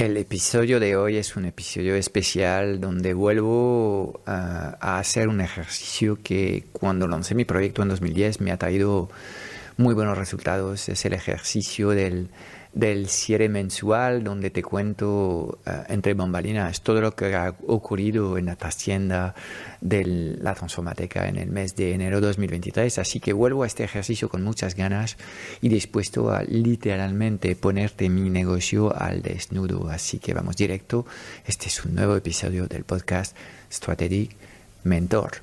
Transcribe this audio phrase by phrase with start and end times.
[0.00, 6.64] El episodio de hoy es un episodio especial donde vuelvo a, hacer un ejercicio que
[6.72, 9.10] cuando lancé mi proyecto en 2010 me ha traído
[9.76, 10.88] muy buenos resultados.
[10.88, 12.30] Es el ejercicio del
[12.72, 18.46] del cierre mensual donde te cuento uh, entre bambalinas todo lo que ha ocurrido en
[18.46, 19.34] la trascienda
[19.80, 20.04] de
[20.40, 22.98] la Transformateca en el mes de enero 2023.
[22.98, 25.16] Así que vuelvo a este ejercicio con muchas ganas
[25.60, 29.88] y dispuesto a literalmente ponerte mi negocio al desnudo.
[29.88, 31.06] Así que vamos directo.
[31.46, 33.36] Este es un nuevo episodio del podcast
[33.70, 34.36] Strategic
[34.84, 35.42] Mentor.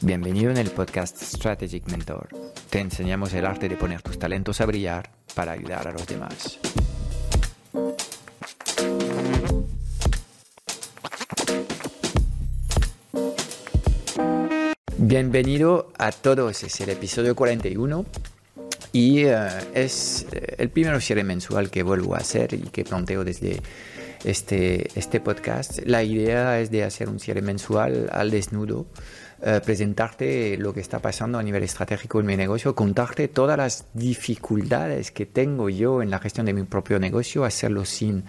[0.00, 2.28] Bienvenido en el podcast Strategic Mentor.
[2.70, 6.60] Te enseñamos el arte de poner tus talentos a brillar para ayudar a los demás.
[14.96, 18.06] Bienvenido a todos, es el episodio 41
[18.92, 19.30] y uh,
[19.74, 23.60] es eh, el primer cierre mensual que vuelvo a hacer y que planteo desde
[24.24, 25.80] este, este podcast.
[25.84, 28.86] La idea es de hacer un cierre mensual al desnudo
[29.40, 33.86] eh, presentarte lo que está pasando a nivel estratégico en mi negocio, contarte todas las
[33.94, 38.24] dificultades que tengo yo en la gestión de mi propio negocio, hacerlo sin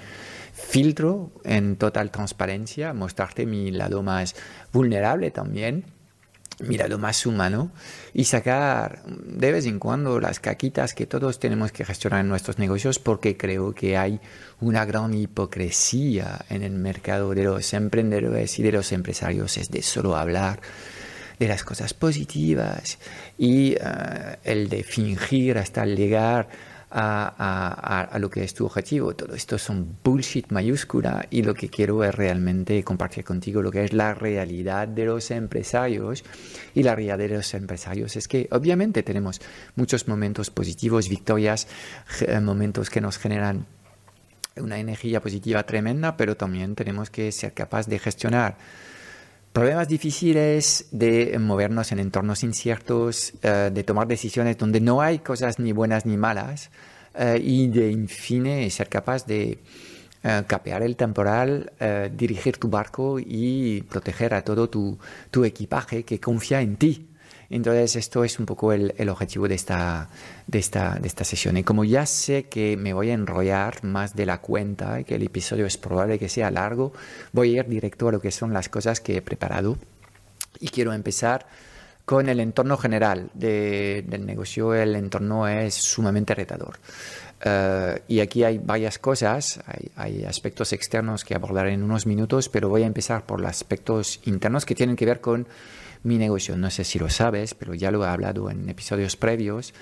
[0.53, 4.35] filtro, en total transparencia, mostrarte mi lado más
[4.71, 5.98] vulnerable también
[6.59, 7.71] mi lado más humano
[8.13, 12.59] y sacar de vez en cuando las caquitas que todos tenemos que gestionar en nuestros
[12.59, 14.19] negocios porque creo que hay
[14.59, 19.81] una gran hipocresía en el mercado de los emprendedores y de los empresarios es de
[19.81, 20.59] solo hablar
[21.39, 22.99] de las cosas positivas
[23.37, 23.79] y eh,
[24.43, 26.49] el de fingir hasta llegar
[26.91, 29.15] a, a, lo que es tu objetivo.
[29.15, 33.83] Todo esto son bullshit mayúscula y lo que quiero es realmente compartir contigo lo que
[33.83, 36.23] es la realidad de los empresarios.
[36.73, 39.41] Y la realidad de los empresarios es que obviamente tenemos
[39.75, 41.67] muchos momentos positivos, victorias,
[42.21, 43.65] eh, momentos que nos generan
[44.57, 48.57] una energía positiva tremenda, pero también tenemos que ser capaces de gestionar
[49.53, 55.59] problemas difíciles de movernos en entornos inciertos, eh, de tomar decisiones donde no hay cosas
[55.59, 56.69] ni buenas ni malas
[57.15, 59.59] eh, y de, en fin, ser capaz de
[60.23, 61.71] eh, capear el temporal,
[62.13, 64.97] dirigir tu barco y proteger a todo tu,
[65.31, 67.08] tu equipaje que confía en ti.
[67.49, 70.09] Entonces, esto es un poco el, objetivo de esta,
[70.45, 71.57] de, esta, de esta sesión.
[71.57, 75.15] Y como ya sé que me voy a enrollar más de la cuenta y que
[75.15, 76.93] el episodio es probable que sea largo,
[77.31, 79.77] voy a ir directo a lo que son las cosas que he preparado.
[80.59, 81.47] Y quiero empezar
[82.05, 84.73] con el entorno general del negocio.
[84.73, 86.77] El entorno es sumamente retador.
[87.41, 92.49] Eh, y aquí hay varias cosas, hay, hay, aspectos externos que abordaré en unos minutos,
[92.49, 95.47] pero voy a empezar por los aspectos internos que tienen que ver con
[96.03, 96.57] mi negocio.
[96.57, 99.73] No sé si lo sabes, pero ya lo he hablado en episodios previos.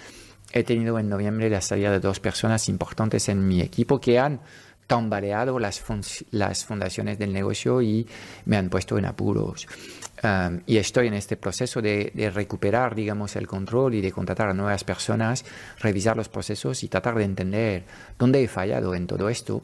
[0.53, 4.39] He tenido en noviembre la salida de dos personas importantes en mi equipo que han
[4.87, 5.83] tambaleado las,
[6.31, 8.07] las fundaciones del negocio y
[8.45, 9.67] me han puesto en apuros.
[10.23, 14.49] Um, y estoy en este proceso de, de, recuperar, digamos, el control y de contratar
[14.49, 15.45] a nuevas personas,
[15.79, 17.83] revisar los procesos y tratar de entender
[18.17, 19.61] dónde he fallado en todo esto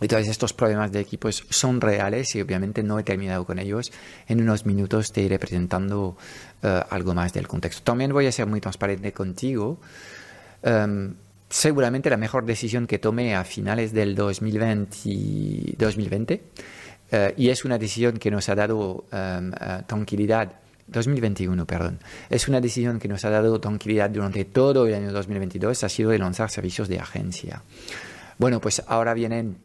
[0.00, 3.92] entonces estos problemas de equipos son reales y obviamente no he terminado con ellos.
[4.26, 6.16] En unos minutos te iré presentando
[6.62, 7.82] eh, algo más del contexto.
[7.82, 9.78] También voy a ser muy transparente contigo.
[10.62, 11.14] Um,
[11.48, 16.42] seguramente la mejor decisión que tomé a finales del 2020, 2020
[17.12, 20.52] uh, y es una decisión que nos ha dado um, uh, tranquilidad
[20.86, 21.98] 2021, perdón.
[22.28, 26.10] Es una decisión que nos ha dado tranquilidad durante todo el año 2022, ha sido
[26.10, 27.62] de lanzar servicios de agencia.
[28.38, 29.58] Bueno, pues ahora vienen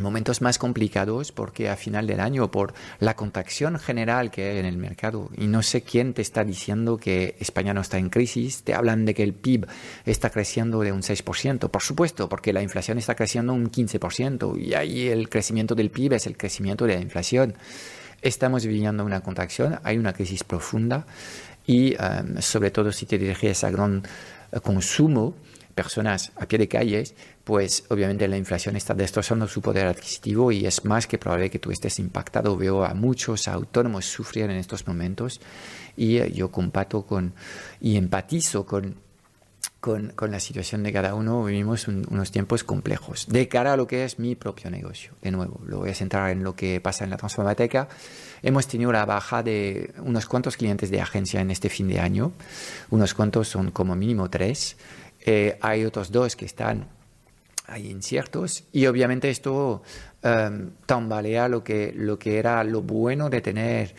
[0.00, 4.66] momentos más complicados porque a final del año por la contracción general que hay en
[4.66, 8.62] el mercado y no sé quién te está diciendo que España no está en crisis,
[8.62, 9.66] te hablan de que el PIB
[10.04, 14.74] está creciendo de un 6%, por supuesto, porque la inflación está creciendo un 15% y
[14.74, 17.54] ahí el crecimiento del PIB es el crecimiento de la inflación.
[18.20, 21.06] Estamos viviendo una contracción, hay una crisis profunda
[21.66, 24.02] y um, sobre todo si te diriges a gran
[24.62, 25.34] consumo,
[25.78, 27.14] personas a pie de calles,
[27.44, 31.60] pues obviamente la inflación está destrozando su poder adquisitivo y es más que probable que
[31.60, 32.56] tú estés impactado.
[32.56, 35.40] Veo a muchos autónomos sufrir en estos momentos
[35.96, 37.32] y eh, yo comparto con
[37.80, 38.96] y empatizo con
[39.80, 43.28] con, con, la situación de cada uno, vivimos unos tiempos complejos.
[43.28, 46.30] De cara a lo que es mi propio negocio, de nuevo, lo voy a centrar
[46.30, 47.88] en lo que pasa en la transformateca.
[48.42, 52.32] Hemos tenido la baja de unos cuantos clientes de agencia en este fin de año.
[52.90, 54.76] Unos cuantos son como mínimo tres.
[55.24, 56.88] Eh, hay otros dos que están
[57.66, 59.82] ahí inciertos y obviamente esto
[60.22, 63.94] um, tambalea lo que, lo que era lo bueno de tener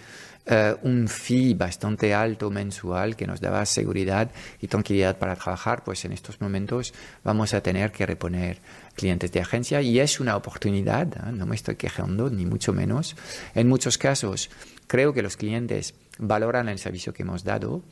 [0.51, 6.03] eh, un fee bastante alto mensual que nos daba seguridad y tranquilidad para trabajar, pues
[6.05, 6.91] en estos momentos
[7.23, 8.57] vamos a tener que reponer
[8.95, 11.31] clientes de agencia y es una oportunidad, ¿eh?
[11.31, 13.15] no me estoy quejando ni mucho menos.
[13.53, 14.49] En muchos casos
[14.87, 17.83] creo que los clientes valoran el servicio que hemos dado.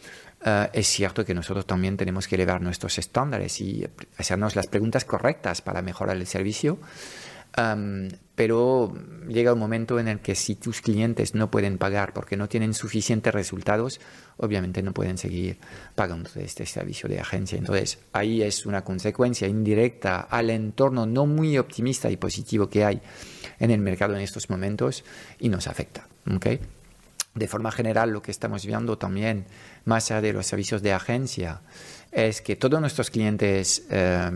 [0.46, 3.88] Uh, es cierto que nosotros también tenemos que elevar nuestros estándares y
[4.18, 6.80] hacernos las preguntas correctas para mejorar el servicio.
[7.58, 8.94] Um, pero
[9.28, 12.76] llega un momento en el que si tus clientes no pueden pagar porque no tienen
[12.76, 14.00] suficientes resultados,
[14.38, 15.58] obviamente no pueden seguir
[15.96, 17.58] pagando este servicio de agencia.
[17.58, 23.02] Entonces, ahí es una consecuencia indirecta al entorno no muy optimista y positivo que hay
[23.60, 25.04] en el mercado en estos momentos
[25.40, 26.08] y nos afecta.
[26.32, 26.60] ¿okay?
[27.38, 29.46] De forma general, lo que estamos viendo también,
[29.86, 31.62] más allá de los servicios de agencia,
[32.12, 34.32] es que todos nuestros clientes eh,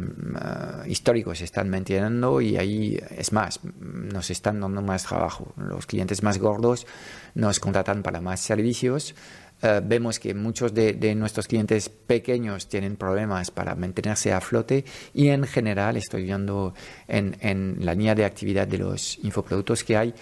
[0.86, 5.52] históricos están manteniendo y ahí es más, nos están dando más trabajo.
[5.58, 6.86] Los clientes más gordos
[7.34, 9.16] nos contratan para más servicios.
[9.64, 15.30] Eh, vemos que muchos de, nuestros clientes pequeños tienen problemas para mantenerse a flote y
[15.30, 16.76] en general estoy viendo
[17.08, 20.14] en, en la línea de actividad de los infoproductos que hay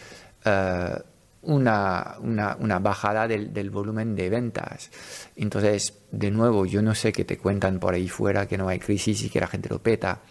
[0.46, 0.96] eh,
[1.42, 4.92] una, una, bajada del, del, volumen de ventas.
[5.36, 8.80] Entonces, de nuevo, yo no sé qué te cuentan por ahí fuera, que no hay
[8.80, 10.22] crisis y que la gente lo peta.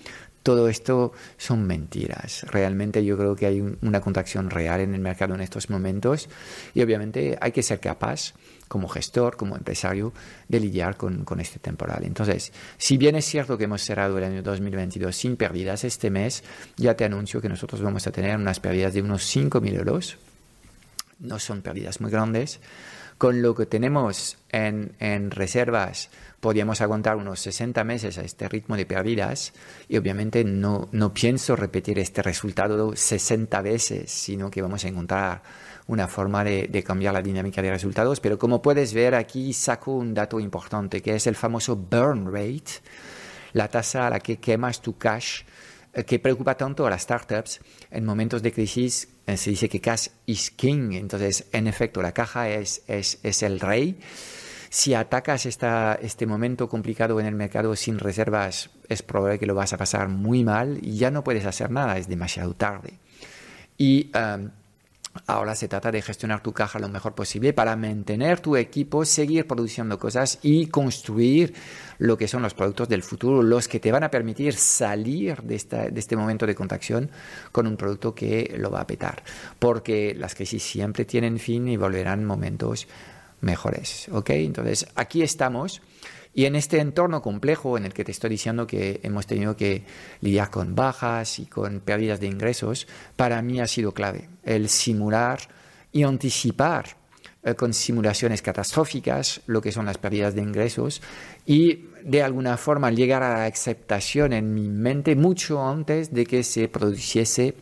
[0.43, 2.45] Todo esto son mentiras.
[2.49, 6.29] Realmente yo creo que hay una contracción real en el mercado en estos momentos
[6.75, 8.35] y obviamente hay que ser capaz
[8.69, 10.13] como gestor, como empresario,
[10.47, 12.05] de lidiar con, con, este temporal.
[12.05, 16.45] Entonces, si bien es cierto que hemos cerrado el año 2022 sin pérdidas, este mes
[16.77, 20.19] ya te anuncio que nosotros vamos a tener unas pérdidas de unos 5.000 euros
[21.19, 22.61] no son pérdidas muy grandes.
[23.19, 28.87] Con lo que tenemos en, reservas, podríamos aguantar unos 60 meses a este ritmo de
[28.87, 29.53] pérdidas
[29.89, 35.43] y obviamente no, no pienso repetir este resultado 60 veces, sino que vamos a encontrar
[35.89, 38.21] una forma de, de, cambiar la dinámica de resultados.
[38.21, 42.83] Pero como puedes ver aquí, saco un dato importante que es el famoso burn rate,
[43.53, 45.43] la tasa a la que quemas tu cash
[46.07, 49.09] que preocupa tanto a las startups en momentos de crisis.
[49.27, 53.43] Eh, se dice que cash is king, entonces en efecto la caja es, es, es
[53.43, 53.99] el rey.
[54.71, 59.55] Si atacas esta, este momento complicado en el mercado sin reservas, es probable que lo
[59.55, 62.99] vas a pasar muy mal y ya no puedes hacer nada, es demasiado tarde.
[63.79, 64.51] Y um,
[65.27, 69.47] Ahora se trata de gestionar tu caja lo mejor posible para mantener tu equipo, seguir
[69.47, 71.55] produciendo cosas y construir
[71.99, 75.57] lo que son los productos del futuro, los que te van a permitir salir de,
[75.57, 77.11] esta, de este momento de contracción
[77.53, 79.23] con un producto que lo va a petar.
[79.59, 82.87] Porque las crisis siempre tienen fin y volverán momentos
[83.41, 84.09] mejores.
[84.13, 84.31] ¿Ok?
[84.31, 85.81] Entonces, aquí estamos.
[86.39, 89.83] Y en este entorno complejo en el que te estoy diciendo que hemos tenido que
[90.21, 92.87] lidiar con bajas y con pérdidas de ingresos,
[93.17, 95.41] para mí ha sido clave el simular
[95.91, 96.97] y anticipar
[97.43, 101.03] eh, con simulaciones catastróficas lo que son las pérdidas de ingresos
[101.45, 106.45] y de alguna forma llegar a la aceptación en mi mente mucho antes de que
[106.45, 107.57] se produciese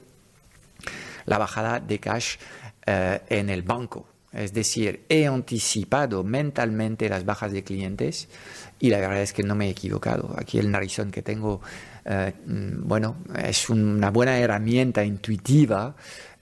[1.25, 2.37] la bajada de cash
[2.85, 4.07] eh, en el banco.
[4.37, 8.29] Es decir, he anticipado mentalmente las bajas de clientes
[8.79, 10.35] y la verdad es que no me he equivocado.
[10.37, 11.61] Aquí el narizón que tengo,
[12.05, 15.95] eh, mm, bueno, es una buena herramienta intuitiva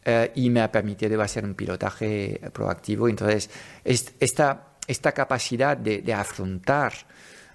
[0.04, 3.08] eh, y me ha permitido hacer un pilotaje proactivo.
[3.08, 3.48] Entonces,
[3.84, 6.92] esta, esta capacidad de, afrontar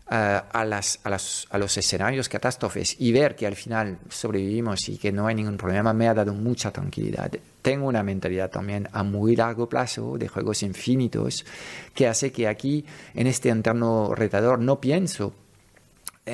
[0.10, 4.98] a, las, a, las, a, los escenarios catástrofes y ver que al final sobrevivimos y
[4.98, 7.32] que no hay ningún problema me ha dado mucha tranquilidad.
[7.62, 11.46] Tengo una mentalidad también a muy largo plazo de juegos infinitos
[11.94, 15.34] que hace que aquí, en este entorno retador, no pienso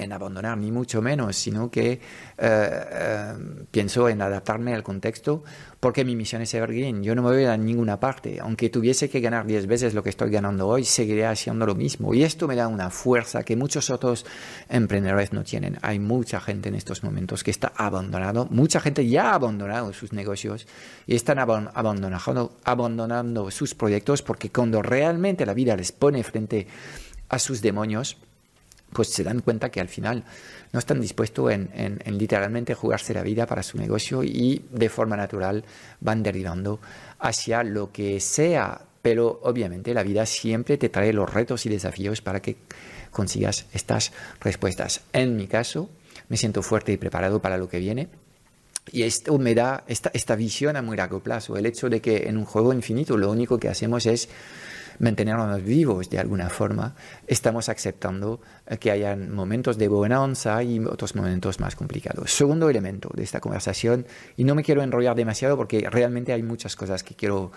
[0.03, 1.99] en abandonar, ni mucho menos, sino que eh,
[2.37, 3.33] eh,
[3.71, 5.43] pienso en adaptarme al contexto
[5.79, 7.03] porque mi misión es evergreen.
[7.03, 8.39] Yo no me voy a ninguna parte.
[8.39, 12.13] Aunque tuviese que ganar 10 veces lo que estoy ganando hoy, seguiré haciendo lo mismo.
[12.13, 14.25] Y esto me da una fuerza que muchos otros
[14.67, 15.77] emprendedores no tienen.
[15.81, 20.13] Hay mucha gente en estos momentos que está abandonado, mucha gente ya ha abandonado sus
[20.13, 20.67] negocios
[21.05, 26.67] y están abandonando, abandonando sus proyectos porque cuando realmente la vida les pone frente
[27.29, 28.17] a sus demonios,
[28.95, 30.23] pues se dan cuenta que al final
[30.71, 35.17] no están dispuestos en, en, literalmente jugarse la vida para su negocio y de forma
[35.17, 35.65] natural
[35.99, 36.79] van derivando
[37.19, 38.81] hacia lo que sea.
[39.01, 42.55] Pero obviamente la vida siempre te trae los retos y desafíos para que
[43.11, 45.01] consigas estas respuestas.
[45.11, 45.89] En mi caso,
[46.29, 48.07] me siento fuerte y preparado para lo que viene.
[48.91, 51.57] Y esto me da esta, esta visión a muy largo plazo.
[51.57, 54.29] El hecho de que en un juego infinito lo único que hacemos es
[54.99, 56.95] mantenernos vivos de alguna forma,
[57.27, 62.31] estamos aceptando eh, que hayan momentos de bonanza y otros momentos más complicados.
[62.31, 64.05] Segundo elemento de esta conversación,
[64.37, 67.51] y no me quiero enrollar demasiado porque realmente hay muchas cosas que quiero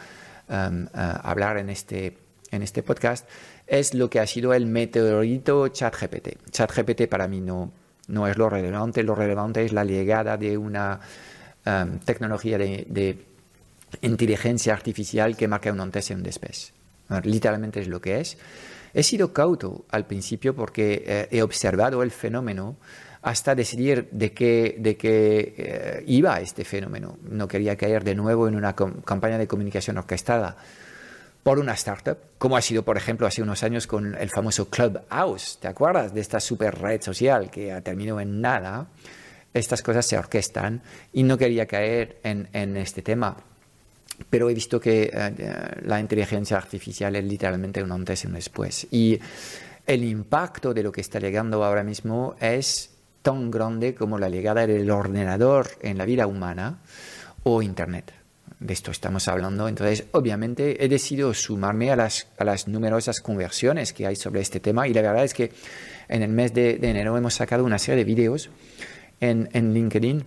[0.48, 2.18] um, uh, hablar en este,
[2.50, 3.28] en este podcast,
[3.66, 6.50] es lo que ha sido el meteorito ChatGPT.
[6.50, 7.72] ChatGPT para mí no,
[8.08, 11.00] no es lo relevante, lo relevante es la llegada de una
[11.66, 13.24] um, tecnología de, de,
[14.02, 16.74] inteligencia artificial que marca un antes y un después.
[17.24, 18.38] Literalmente es lo que es.
[18.94, 22.76] He sido cauto al principio porque eh, he observado el fenómeno
[23.22, 27.18] hasta decidir de qué, de qué eh, iba este fenómeno.
[27.22, 30.56] No quería caer de nuevo en una campaña de comunicación orquestada
[31.42, 35.58] por una startup, como ha sido, por ejemplo, hace unos años con el famoso Clubhouse.
[35.60, 38.88] ¿Te acuerdas de esta super red social que ha terminado en nada?
[39.54, 43.36] Estas cosas se orquestan y no quería caer en, en este tema
[44.30, 48.86] pero he visto que eh, la inteligencia artificial es literalmente un antes y un después.
[48.90, 49.18] Y
[49.86, 52.90] el impacto de lo que está llegando ahora mismo es
[53.22, 56.78] tan grande como la llegada del ordenador en la vida humana
[57.42, 58.12] o Internet.
[58.60, 59.68] De esto estamos hablando.
[59.68, 64.60] Entonces, obviamente, he decidido sumarme a las, a las numerosas conversiones que hay sobre este
[64.60, 65.52] tema y la verdad es que
[66.08, 68.50] en el mes de, de enero hemos sacado una serie de vídeos
[69.20, 70.24] en, en LinkedIn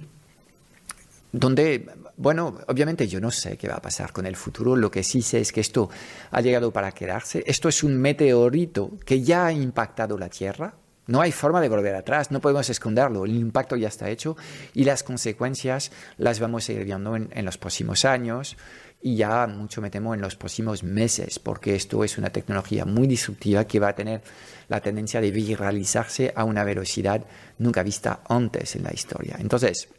[1.31, 1.88] donde
[2.22, 5.24] bueno, obviamente yo no sé qué va a pasar con el futuro, lo que sí
[5.24, 5.90] sé es que esto
[6.30, 10.75] ha llegado para quedarse, esto es un meteorito que ya ha impactado la Tierra,
[11.08, 14.38] no hay forma de volver atrás, no podemos esconderlo, el impacto ya está hecho
[14.75, 18.56] y las consecuencias las vamos a ir viendo en, los próximos años.
[19.04, 23.08] Y ya mucho me temo en los próximos meses, porque esto es una tecnología muy
[23.08, 24.22] disruptiva que va a tener
[24.70, 27.25] la tendencia de viralizarse a una velocidad
[27.58, 29.38] nunca vista antes en la historia.
[29.40, 29.90] Entonces,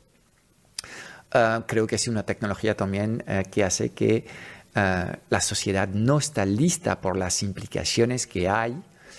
[1.35, 4.27] Ah, creo que es una tecnología también eh, que hace que
[4.75, 8.77] ah, la sociedad no está lista por las implicaciones que hay.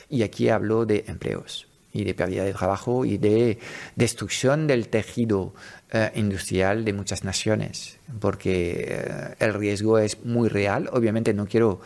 [0.09, 3.59] Y aquí hablo de empleos y de pérdida de trabajo y de
[3.95, 5.53] destrucción del tejido
[5.91, 10.89] eh, industrial de muchas naciones, porque eh, el riesgo es muy real.
[10.91, 11.81] Obviamente no quiero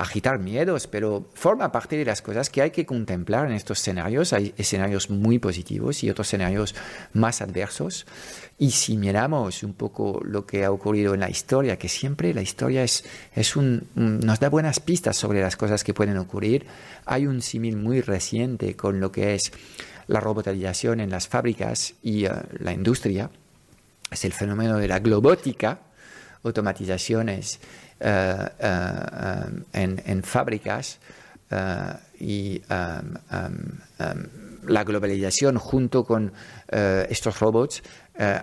[0.00, 4.32] agitar miedos, pero forma parte de las cosas que hay que contemplar en estos escenarios.
[4.32, 6.74] Hay escenarios muy positivos y otros escenarios
[7.12, 8.06] más adversos.
[8.58, 12.40] Y si miramos un poco lo que ha ocurrido en la historia, que siempre la
[12.40, 13.04] historia es,
[13.34, 16.66] es un, nos da buenas pistas sobre las cosas que pueden ocurrir,
[17.04, 19.52] hay un símil muy reciente con lo que es
[20.06, 23.30] la robotización en las fábricas y uh, la industria.
[24.10, 25.80] Es el fenómeno de la globótica,
[26.42, 27.60] automatizaciones
[28.00, 30.98] en, en, fábricas
[32.18, 33.14] y um,
[33.98, 34.22] um,
[34.66, 36.32] la globalización junto con
[36.68, 37.82] estos robots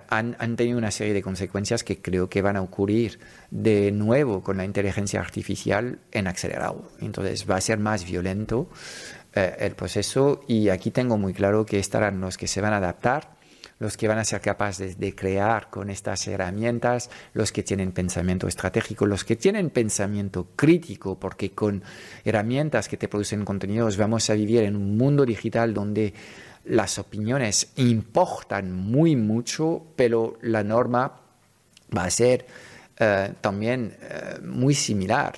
[0.10, 3.20] han, han, tenido una serie de consecuencias que creo que van a ocurrir
[3.52, 6.92] de nuevo con la inteligencia artificial en acelerado.
[7.00, 8.68] Entonces va a ser más violento
[9.38, 12.78] eh, el proceso y aquí tengo muy claro que estarán los que se van a
[12.78, 13.37] adaptar,
[13.79, 18.48] los que van a ser capaces de crear con estas herramientas, los que tienen pensamiento
[18.48, 21.84] estratégico, los que tienen pensamiento crítico, porque con
[22.25, 26.13] herramientas que te producen contenidos vamos a vivir en un mundo digital donde
[26.65, 31.22] las opiniones importan muy mucho, pero la norma
[31.96, 32.46] va a ser
[33.00, 35.36] eh, también eh, muy similar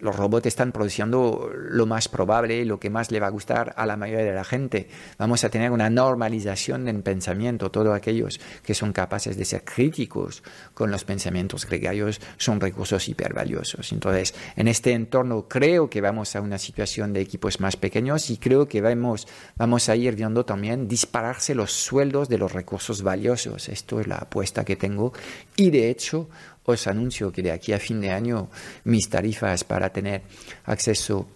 [0.00, 3.86] los robots están produciendo lo más probable, lo que más le va a gustar a
[3.86, 4.88] la mayoría de la gente.
[5.18, 7.70] Vamos a tener una normalización en pensamiento.
[7.70, 10.42] Todos aquellos que son capaces de ser críticos
[10.74, 13.92] con los pensamientos gregarios son recursos hipervaliosos.
[13.92, 18.38] Entonces, en este entorno creo que vamos a una situación de equipos más pequeños y
[18.38, 23.68] creo que vamos, vamos a ir viendo también dispararse los sueldos de los recursos valiosos.
[23.68, 25.12] Esto es la apuesta que tengo
[25.56, 26.28] y de hecho
[26.64, 28.50] os anuncio que de aquí a fin de año
[28.84, 30.22] mis tarifas para tener
[30.64, 31.26] acceso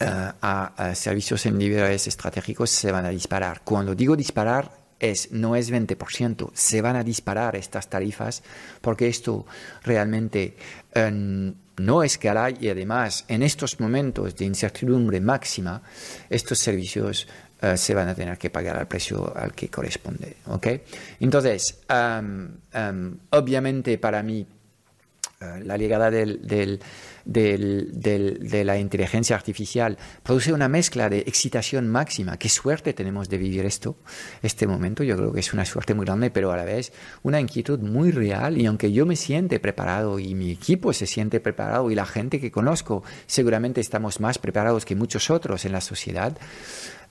[0.00, 3.62] eh, a, servicios individuales estratégicos se van a disparar.
[3.64, 8.42] Cuando digo disparar, es, no es 20%, se van a disparar estas tarifas
[8.80, 9.46] porque esto
[9.84, 10.56] realmente
[10.94, 15.82] eh, no escala y además en estos momentos de incertidumbre máxima,
[16.28, 17.28] estos servicios
[17.60, 20.36] eh, se van a tener que pagar al precio al que corresponde.
[20.46, 20.82] ¿okay?
[21.20, 21.80] Entonces,
[23.30, 24.46] obviamente para mí
[25.40, 26.80] eh, la llegada del,
[27.24, 32.36] de la inteligencia artificial produce una mezcla de excitación máxima.
[32.36, 33.98] Qué suerte tenemos de vivir esto,
[34.42, 35.04] este momento.
[35.04, 38.10] Yo creo que es una suerte muy grande, pero a la vez una inquietud muy
[38.10, 38.58] real.
[38.58, 42.40] Y aunque yo me siente preparado y mi equipo se siente preparado y la gente
[42.40, 46.36] que conozco seguramente estamos más preparados que muchos otros en la sociedad,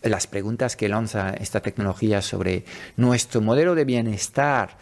[0.02, 4.78] las preguntas que lanza esta tecnología sobre nuestro modelo de bienestar,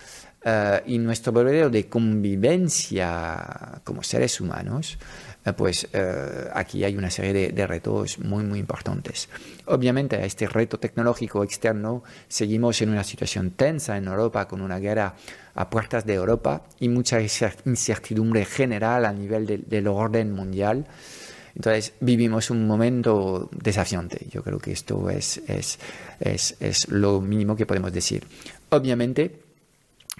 [0.47, 4.99] eh, y nuestro modelo de convivencia como seres humanos,
[5.43, 9.27] eh, pues eh, aquí hay una serie de, retos muy, muy importantes.
[9.65, 14.77] Obviamente, a este reto tecnológico externo seguimos en una situación tensa en Europa, con una
[14.77, 15.15] guerra
[15.55, 20.85] a puertas de Europa y mucha incertidumbre general a nivel del orden mundial.
[21.55, 24.27] Entonces vivimos un momento desafiante.
[24.29, 25.79] Yo creo que esto es, es,
[26.19, 28.27] es, es lo mínimo que podemos decir.
[28.69, 29.41] Obviamente,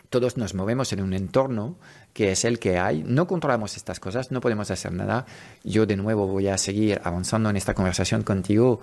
[0.10, 1.76] todos nos movemos en un entorno
[2.14, 5.26] que es el que hay, no controlamos estas cosas, no podemos hacer nada.
[5.66, 8.80] Yo de nuevo voy a seguir avanzando en esta conversación contigo,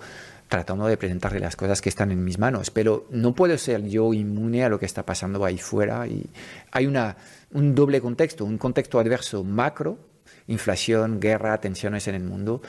[0.47, 4.13] tratando de presentarle las cosas que están en mis manos, pero no puedo ser yo
[4.13, 6.05] inmune a lo que está pasando ahí fuera.
[6.05, 6.29] Y
[6.71, 7.17] hay una,
[7.53, 9.97] un doble contexto, un contexto adverso macro,
[10.47, 12.61] inflación, guerra, tensiones en el mundo,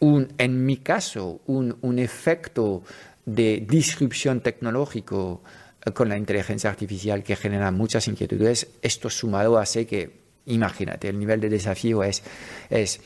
[0.00, 2.82] un, en mi caso, un, un efecto
[3.24, 5.42] de disrupción tecnológico
[5.94, 11.40] con la inteligencia artificial que genera muchas inquietudes, esto sumado hace que, imagínate, el nivel
[11.40, 12.22] de desafío es,
[12.70, 13.00] es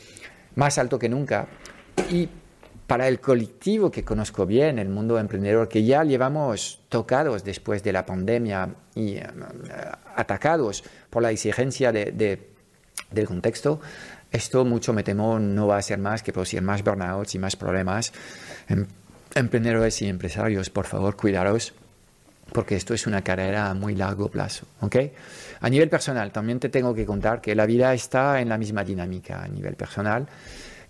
[0.54, 1.48] más alto que nunca.
[2.10, 2.28] Y
[2.86, 7.92] para el colectivo que conozco bien, el mundo emprendedor, que ya llevamos tocados después de
[7.92, 9.26] la pandemia y eh,
[10.14, 12.50] atacados por la exigencia de,
[13.10, 13.80] del contexto,
[14.36, 17.56] esto mucho me temo no va a ser más que producir más burnouts y más
[17.56, 18.12] problemas.
[18.68, 18.86] Em,
[19.34, 21.74] emprendedores y empresarios, por favor, cuidaros
[22.52, 24.66] porque esto es una carrera a muy largo plazo.
[24.80, 25.12] ¿okay?
[25.60, 28.84] A nivel personal, también te tengo que contar que la vida está en la misma
[28.84, 30.26] dinámica a nivel personal.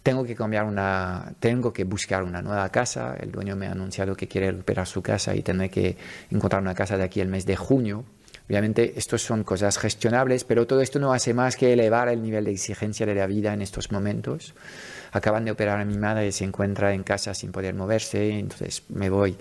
[0.02, 3.16] Tengo que cambiar una, tengo que buscar una nueva casa.
[3.18, 5.96] El dueño me ha anunciado que quiere recuperar su casa y tendré que
[6.30, 8.04] encontrar una casa de aquí el mes de junio.
[8.48, 12.44] Obviamente, estas son cosas gestionables, pero todo esto no hace más que elevar el nivel
[12.44, 14.54] de exigencia de la vida en estos momentos.
[15.12, 19.10] Acaban de operar a mi madre se encuentra en casa sin poder moverse, entonces me
[19.10, 19.36] voy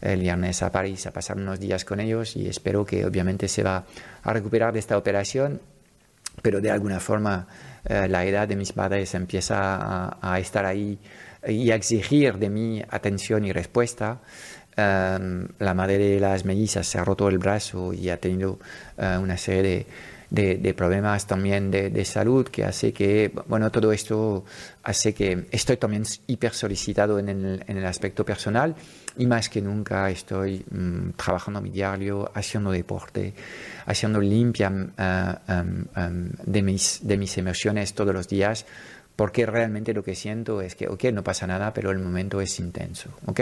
[0.00, 3.62] el viernes a París a pasar unos días con ellos y espero que obviamente se
[3.62, 3.84] va
[4.22, 5.60] a recuperar de esta operación,
[6.40, 7.48] pero de alguna forma
[7.84, 10.98] eh, la edad de mis padres empieza a, estar ahí
[11.46, 14.20] y a exigir de mí atención y respuesta.
[14.78, 18.60] Em, la madre de las mellizas se ha roto el brazo y ha tenido
[18.96, 19.86] eh, una serie de
[20.30, 24.44] de, problemas también de, salud que hace que, bueno, todo esto
[24.82, 28.74] hace que estoy también hiper solicitado en el, en el aspecto personal
[29.16, 33.32] y más que nunca estoy mm, trabajando mi diario, haciendo deporte,
[33.86, 38.66] haciendo limpia em, em, de, mis, de mis emociones todos los días
[39.18, 42.60] porque realmente lo que siento es que, ok, no pasa nada, pero el momento es
[42.60, 43.40] intenso, ok.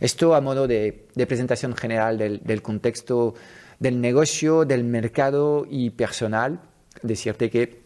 [0.00, 3.34] Esto a modo de, de presentación general del, del contexto
[3.78, 6.60] del negocio, del mercado y personal.
[7.02, 7.82] Decirte que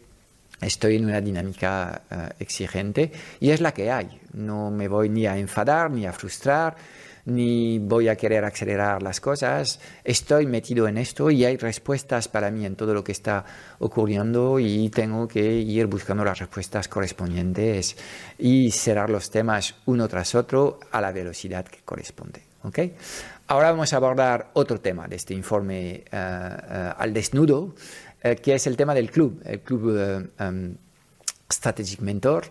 [0.61, 4.17] estoy en una dinámica eh, exigente y es la que hay.
[4.31, 6.77] No me voy ni a enfadar, ni a frustrar,
[7.25, 9.79] ni voy a querer acelerar las cosas.
[10.03, 13.45] Estoy metido en esto y hay respuestas para mí en todo lo que está
[13.79, 17.97] ocurriendo y tengo que ir buscando las respuestas correspondientes
[18.37, 22.43] y cerrar los temas uno tras otro a la velocidad que corresponde.
[22.63, 22.95] ¿okay?
[23.47, 27.75] Ahora vamos a abordar otro tema de este informe eh, eh, al desnudo,
[28.21, 30.75] eh, que es el tema del club, el club um,
[31.51, 32.45] Strategic Mentor.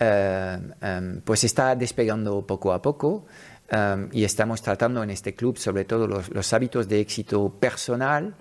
[0.00, 3.26] Um, pues está despegando poco a poco
[3.72, 8.34] um, y estamos tratando en este club sobre todo los, los hábitos de éxito personal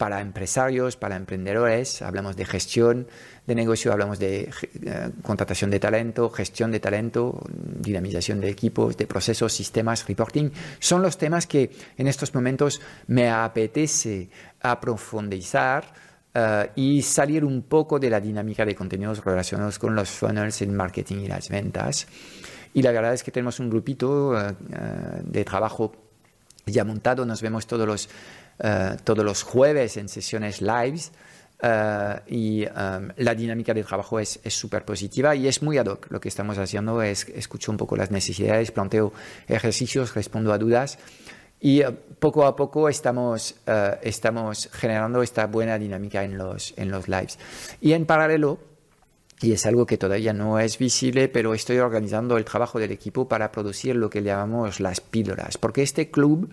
[0.00, 3.06] para empresarios, para emprendedores, hablamos de gestión
[3.46, 9.06] de negocio, hablamos de eh, contratación de talento, gestión de talento, dinamización de equipos, de
[9.06, 10.52] procesos, sistemas, reporting.
[10.78, 14.30] Son los temas que en estos momentos me apetece
[14.62, 15.92] aprofundizar
[16.32, 20.70] eh, y salir un poco de la dinámica de contenidos relacionados con los funnels, el
[20.70, 22.06] marketing y las ventas.
[22.74, 24.54] Y la verdad es que tenemos un grupito eh,
[25.24, 25.92] de trabajo
[26.66, 28.08] ya montado, nos vemos todos los
[28.62, 31.12] eh, todos los jueves en sesiones lives.
[31.62, 36.10] Eh, y um, la dinámica de trabajo es súper positiva y es muy ad hoc.
[36.10, 39.12] Lo que estamos haciendo es escucho un poco las necesidades, planteo
[39.48, 40.98] ejercicios, respondo a dudas
[41.60, 46.90] y uh, poco a poco estamos, uh, estamos generando esta buena dinámica en los, en
[46.90, 47.38] los lives.
[47.80, 48.58] Y en paralelo,
[49.42, 53.28] y es algo que todavía no es visible, pero estoy organizando el trabajo del equipo
[53.28, 56.50] para producir lo que llamamos las píldoras, porque este club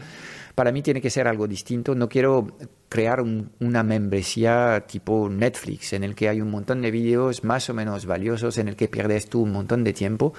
[0.57, 1.93] para mí tiene que ser algo distinto.
[1.93, 2.47] No quiero
[2.89, 7.75] crear una membresía tipo Netflix en el que hay un montón de vídeos más o
[7.75, 10.33] menos valiosos en el que pierdes tú un montón de tiempo.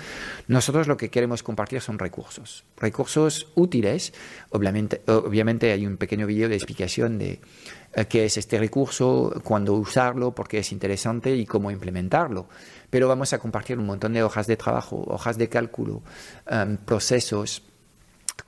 [0.48, 4.12] Nosotros lo que queremos compartir son recursos, recursos útiles.
[4.50, 7.38] Obviamente, obviamente hay un pequeño vídeo de explicación de
[7.94, 12.48] eh, qué es este recurso, cuándo usarlo, por qué es interesante y cómo implementarlo.
[12.90, 16.02] Pero vamos a compartir un montón de hojas de trabajo, hojas de cálculo,
[16.50, 17.62] em, procesos,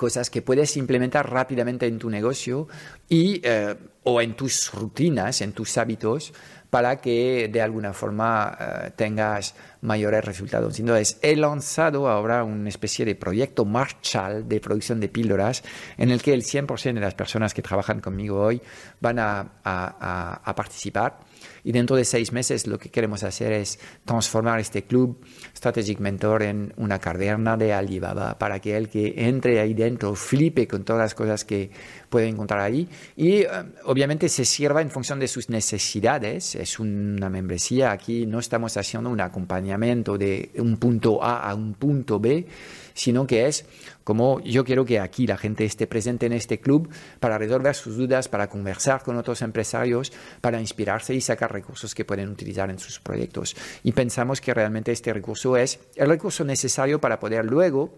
[0.00, 2.68] cosas que puedes implementar rápidamente en tu negocio
[3.06, 6.32] y, eh, o en tus rutinas, en tus hábitos,
[6.70, 10.80] para que de alguna forma eh, tengas mayores resultados.
[10.80, 15.62] Entonces, he lanzado ahora una especie de proyecto Marshall de producción de píldoras
[15.98, 18.62] en el que el 100% de las personas que trabajan conmigo hoy
[19.00, 21.29] van a participar
[21.64, 25.18] y dentro de seis meses lo que queremos hacer es transformar este club
[25.57, 30.66] Strategic Mentor en una caverna de Alibaba para que el que entre ahí dentro flipe
[30.66, 31.70] con todas las cosas que
[32.09, 32.88] puede encontrar ahí.
[33.16, 33.49] Y eh,
[33.85, 36.55] obviamente se sirva en función de sus necesidades.
[36.55, 41.75] Es una membresía, aquí no estamos haciendo un acompañamiento de un punto A a un
[41.75, 42.46] punto B,
[42.94, 43.66] sino que es
[44.05, 46.88] como yo quiero que aquí la gente esté presente en este club
[47.20, 52.05] para resolver sus dudas, para conversar con otros empresarios, para inspirarse y sacar recursos que
[52.05, 53.57] pueden utilizar en sus proyectos.
[53.83, 57.94] Y pensamos que realmente este recurso es el recurso necesario para poder luego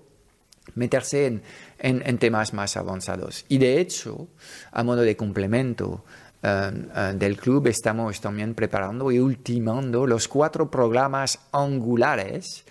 [0.74, 1.42] meterse en,
[1.78, 3.44] en, temas más avanzados.
[3.48, 4.28] Y de hecho,
[4.70, 6.04] a modo de complemento,
[6.42, 12.64] eh, eh, del club estamos también preparando y ultimando los cuatro programas angulares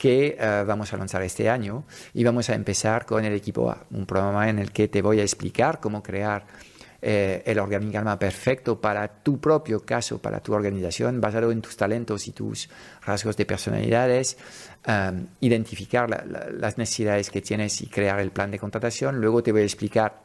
[0.00, 1.84] que eh, vamos a lanzar este año
[2.14, 5.20] y vamos a empezar con el equipo A, un programa en el que te voy
[5.20, 6.46] a explicar cómo crear
[7.02, 12.28] eh, el organigrama perfecto para tu propio caso, para tu organización, basado en tus talentos
[12.28, 12.70] y tus
[13.04, 14.38] rasgos de personalidades,
[14.88, 19.20] um, identificar las necesidades que tienes y crear el plan de contratación.
[19.20, 20.22] Luego te voy a explicar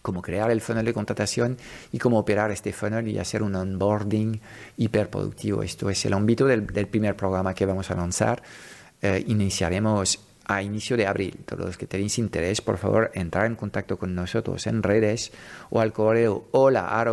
[0.00, 1.56] cómo crear el funnel de contratación
[1.90, 4.40] y cómo operar este funnel y hacer un onboarding
[4.76, 5.64] hiperproductivo.
[5.64, 8.44] Esto es el ámbito del primer programa que vamos a lanzar.
[9.02, 11.40] Eh, iniciaremos a inicio de abril.
[11.44, 15.32] Todos los que tenéis interés, por favor, entrar en contacto con nosotros en redes
[15.70, 17.04] o al correo hola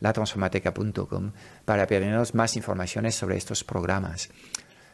[0.00, 1.32] latransformateca.com
[1.64, 4.30] para pedirnos más informaciones sobre estos programas.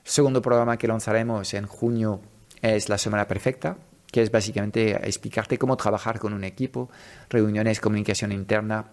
[0.05, 2.21] segundo programa que lanzaremos en junio
[2.61, 3.77] es la Semana Perfecta,
[4.11, 6.90] que es básicamente explicarte cómo trabajar con un equipo,
[7.29, 8.87] reuniones, comunicación interna,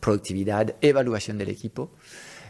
[0.00, 1.92] productividad, evaluación del equipo.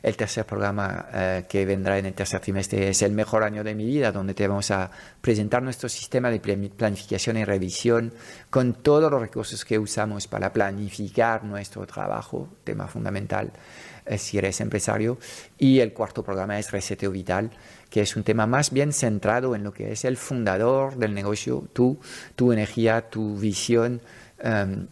[0.03, 3.75] El tercer programa eh, que vendrá en el tercer trimestre es el mejor año de
[3.75, 8.13] mi vida, donde te vamos a presentar nuestro sistema de planificación y revisión
[8.49, 13.53] con todos los recursos que usamos para planificar nuestro trabajo, tema fundamental
[14.07, 15.19] eh, si eres empresario.
[15.59, 17.51] Y el cuarto programa es Reseteo Vital,
[17.91, 21.69] que es un tema más bien centrado en lo que es el fundador del negocio,
[21.73, 21.99] tú,
[22.37, 24.01] tu energía, tu visión.
[24.39, 24.87] Em,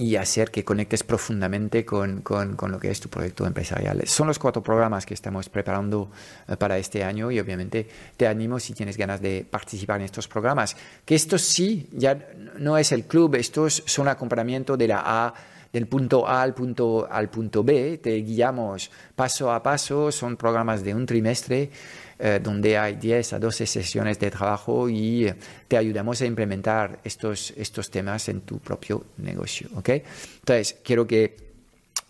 [0.00, 4.00] y hacer que conectes profundamente con, con, con, lo que es tu proyecto empresarial.
[4.06, 6.10] Son los cuatro programas que estamos preparando
[6.48, 7.86] eh, para este año y obviamente
[8.16, 10.74] te animo si tienes ganas de participar en estos programas.
[11.04, 12.18] Que estos sí, ya
[12.56, 15.34] no es el club, estos son acompañamiento de la A
[15.70, 20.82] del punto A al punto, al punto B, te guiamos paso a paso, son programas
[20.82, 21.70] de un trimestre
[22.22, 25.34] eh, donde hay 10 a 12 sesiones de trabajo y eh,
[25.66, 29.70] te ayudamos a implementar estos, estos temas en tu propio negocio.
[29.74, 30.02] ¿okay?
[30.40, 31.34] Entonces, quiero que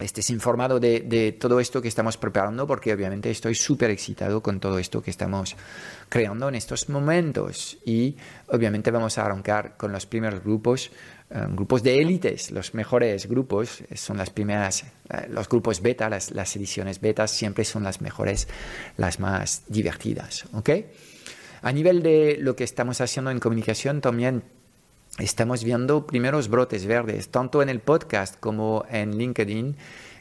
[0.01, 4.59] estés informado de, de, todo esto que estamos preparando, porque obviamente estoy súper excitado con
[4.59, 5.55] todo esto que estamos
[6.09, 7.79] creando en estos momentos.
[7.85, 8.16] Y
[8.49, 10.90] obviamente vamos a arrancar con los primeros grupos
[11.33, 16.11] eh, grupos de élites, los mejores grupos eh, son las primeras, eh, los grupos beta,
[16.11, 18.49] las, ediciones beta siempre son las mejores,
[18.97, 20.47] las más divertidas.
[20.55, 20.71] ¿ok?
[21.62, 24.43] A nivel de lo que estamos haciendo en comunicación, también
[25.19, 29.77] estamos viendo primeros brotes verdes, tanto en el podcast como en LinkedIn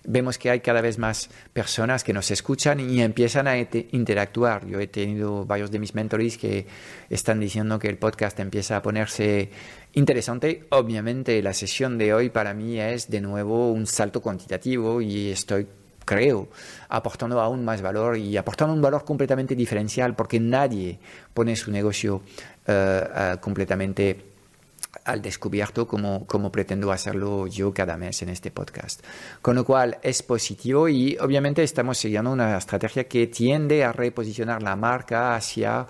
[0.05, 4.65] vemos que hay cada vez más personas que nos escuchan y empiezan a interactuar.
[4.67, 6.67] Yo he tenido varios de mis mentores que
[7.09, 9.49] están diciendo que el podcast empieza a ponerse
[9.93, 10.65] interesante.
[10.69, 15.67] Obviamente la sesión de hoy para mí es de nuevo un salto cuantitativo y estoy
[16.09, 16.47] creo,
[16.87, 20.97] aportando aún más valor y aportando un valor completamente diferencial porque nadie
[21.35, 22.23] pone su negocio
[22.67, 24.28] uh, uh, completamente
[25.05, 29.03] al descubierto como, como pretendo hacerlo yo cada mes en este podcast.
[29.41, 34.63] Con lo cual es positivo y obviamente estamos siguiendo una estrategia que tiende a reposicionar
[34.63, 35.87] la marca hacia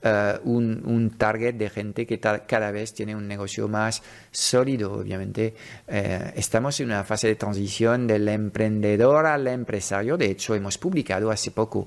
[0.00, 4.92] eh, un, target de gente que cada vez tiene un negocio más sólido.
[4.92, 5.54] Obviamente,
[5.88, 10.16] eh, estamos en una fase de transición del emprendedor al empresario.
[10.16, 11.86] De hecho, hemos publicado hace poco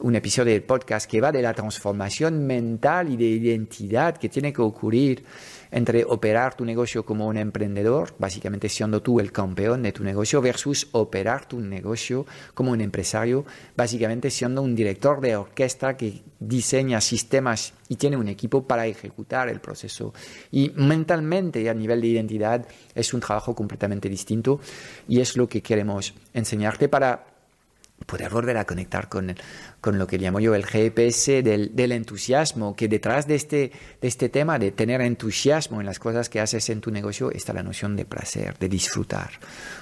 [0.00, 4.52] un episodio del podcast que va de la transformación mental y de identidad que tiene
[4.52, 5.24] que ocurrir
[5.72, 10.40] entre operar tu negocio como un emprendedor, básicamente siendo tú el campeón de tu negocio,
[10.40, 17.00] versus operar tu negocio como un empresario, básicamente siendo un director de orquesta que diseña
[17.00, 20.12] sistemas y tiene un equipo para ejecutar el proceso.
[20.50, 24.60] Y mentalmente, a nivel de identidad, es un trabajo completamente distinto
[25.08, 27.31] y es lo que queremos enseñarte para
[28.04, 29.34] poder volver a conectar con,
[29.80, 34.08] con lo que llamo yo el GPS del, del, entusiasmo, que detrás de este, de
[34.08, 37.62] este tema de tener entusiasmo en las cosas que haces en tu negocio está la
[37.62, 39.30] noción de placer, de disfrutar.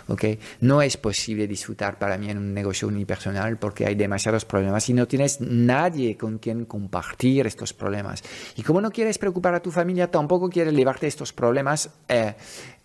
[0.08, 0.38] ¿okay?
[0.60, 4.94] No es posible disfrutar para mí en un negocio unipersonal porque hay demasiados problemas y
[4.94, 8.22] no tienes nadie con quien compartir estos problemas.
[8.56, 12.34] Y como no quieres preocupar a tu familia, tampoco quieres llevarte estos problemas eh,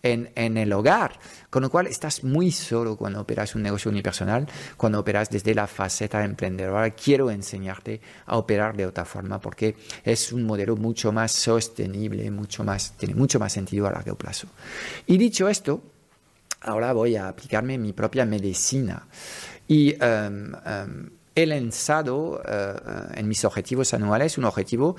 [0.02, 1.18] en, en, el hogar.
[1.50, 5.66] Con lo cual estás muy solo cuando operas un negocio unipersonal, cuando operas desde la
[5.66, 6.90] faceta emprendedora.
[6.90, 12.64] Quiero enseñarte a operar de otra forma porque es un modelo mucho más sostenible, mucho
[12.64, 14.48] más, tiene mucho más sentido a largo plazo.
[15.06, 15.82] Y dicho esto,
[16.62, 19.06] ahora voy a aplicarme mi propia medicina.
[19.68, 24.96] Y um, um, he lanzado uh, en mis objetivos anuales un objetivo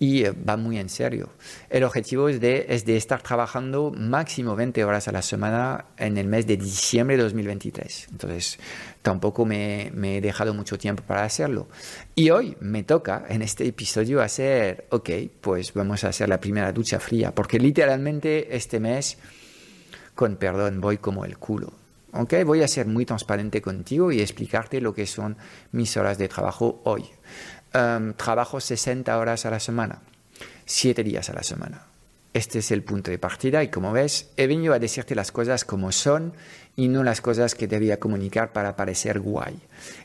[0.00, 1.28] y eh, va muy en serio.
[1.68, 6.16] El objetivo es de, es de estar trabajando máximo 20 horas a la semana en
[6.16, 8.08] el mes de diciembre de 2023.
[8.10, 8.58] Entonces,
[9.02, 11.68] tampoco me, me, he dejado mucho tiempo para hacerlo.
[12.14, 15.10] Y hoy me toca en este episodio hacer, ok,
[15.42, 19.18] pues vamos a hacer la primera ducha fría, porque literalmente este mes,
[20.14, 21.74] con perdón, voy como el culo.
[22.12, 25.36] Okay, voy a ser muy transparente contigo y explicarte lo que son
[25.70, 27.04] mis horas de trabajo hoy.
[27.72, 30.00] Em, trabajo 60 horas a la semana,
[30.64, 31.86] 7 días a la semana.
[32.32, 35.64] Este es el punto de partida y como ves, he venido a decirte las cosas
[35.64, 36.32] como son
[36.74, 39.60] y no las cosas que debía comunicar para parecer guay.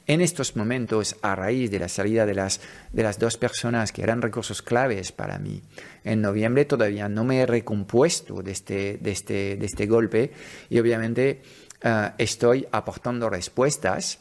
[0.06, 4.04] En estos momentos, a raíz de la salida de las, de las dos personas que
[4.04, 5.62] eran recursos claves para mí,
[6.04, 10.32] en noviembre todavía no me he recompuesto de este, de este, de este golpe
[10.69, 11.41] y obviamente
[11.82, 14.19] eh, estoy aportando respuestas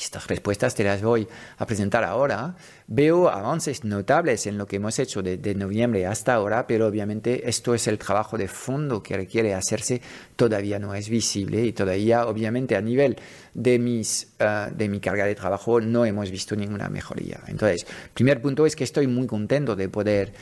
[0.00, 1.26] estas respuestas te las voy
[1.58, 2.54] a presentar ahora.
[2.86, 7.74] Veo avances notables en lo que hemos hecho de, noviembre hasta ahora, pero obviamente esto
[7.74, 10.00] es el trabajo de fondo que requiere hacerse.
[10.36, 13.16] Todavía no es visible y todavía, obviamente, a nivel
[13.54, 17.40] de, mis, eh, de mi carga de trabajo no hemos visto ninguna mejoría.
[17.46, 20.32] Entonces, primer punto es que estoy muy contento de poder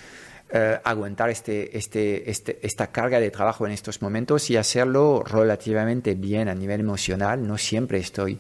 [0.52, 6.16] eh, aguantar este, este, este, esta carga de trabajo en estos momentos y hacerlo relativamente
[6.16, 7.46] bien a nivel emocional.
[7.46, 8.36] No siempre estoy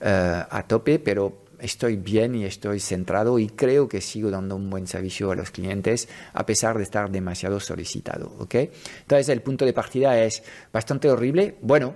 [0.00, 4.86] a tope, pero estoy bien y estoy centrado y creo que sigo dando un buen
[4.86, 8.32] servicio a los clientes a pesar de estar demasiado solicitado.
[8.38, 8.70] ¿okay?
[9.00, 11.56] Entonces el punto de partida es bastante horrible.
[11.62, 11.94] Bueno,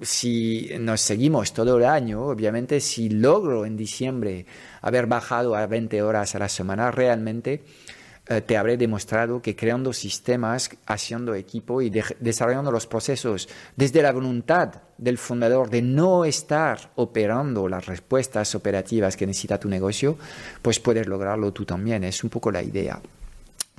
[0.00, 4.46] si nos seguimos todo el año, obviamente si logro en diciembre
[4.80, 7.62] haber bajado a 20 horas a la semana, realmente eh,
[8.46, 14.82] te habré demostrado que creando sistemas, haciendo equipo y desarrollando los procesos desde la voluntad
[14.98, 20.16] del fundador de no estar operando las respuestas operativas que necesita tu negocio,
[20.62, 22.04] pues puedes lograrlo tú también.
[22.04, 23.00] Es un poco la idea.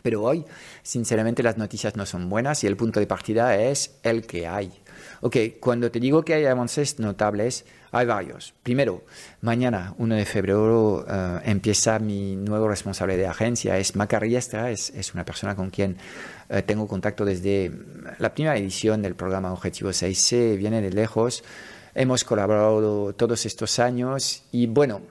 [0.01, 0.43] Pero hoy,
[0.83, 4.71] sinceramente, las noticias no son buenas y el punto de partida es el que hay.
[5.23, 8.55] Ok, cuando te digo que hay avances notables, hay varios.
[8.63, 9.03] Primero,
[9.41, 14.89] mañana, 1 de febrero, eh, empieza mi nuevo responsable de agencia, es Maca Riestra, es,
[14.89, 15.97] es una persona con quien
[16.49, 17.71] eh, tengo contacto desde
[18.17, 21.43] la primera edición del programa Objetivo 6C, viene de lejos.
[21.93, 25.01] Hemos colaborado todos estos años y bueno,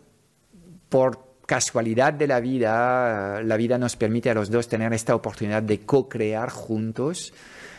[0.89, 5.63] por casualidad de la vida, la vida nos permite a los dos tener esta oportunidad
[5.63, 7.33] de co-crear juntos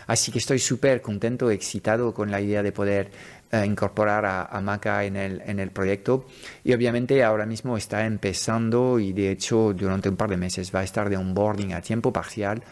[0.08, 3.12] Así que estoy súper contento, excitado con la idea de poder
[3.52, 6.26] eh, incorporar a, Maca en el, en el proyecto.
[6.64, 10.80] Y obviamente ahora mismo está empezando y de hecho durante un par de meses va
[10.80, 12.64] a estar de onboarding a tiempo parcial.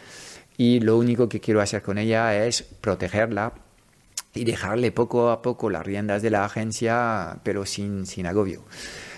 [0.57, 3.53] Y lo único que quiero hacer con ella es protegerla
[4.33, 8.63] y dejarle poco a poco las riendas de la agencia, pero sin, sin agobio.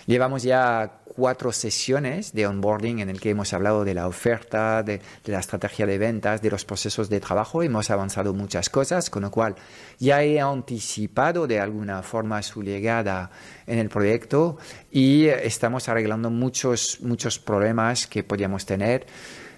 [0.06, 5.02] Llevamos ya cuatro sesiones de onboarding en el que hemos hablado de la oferta, de,
[5.26, 7.64] la estrategia de ventas, de los procesos de trabajo.
[7.64, 9.56] Hemos avanzado muchas cosas, con lo cual
[10.00, 13.32] ya he anticipado de alguna forma su llegada
[13.68, 14.58] en el proyecto
[14.92, 19.06] y estamos arreglando muchos, muchos problemas que podíamos tener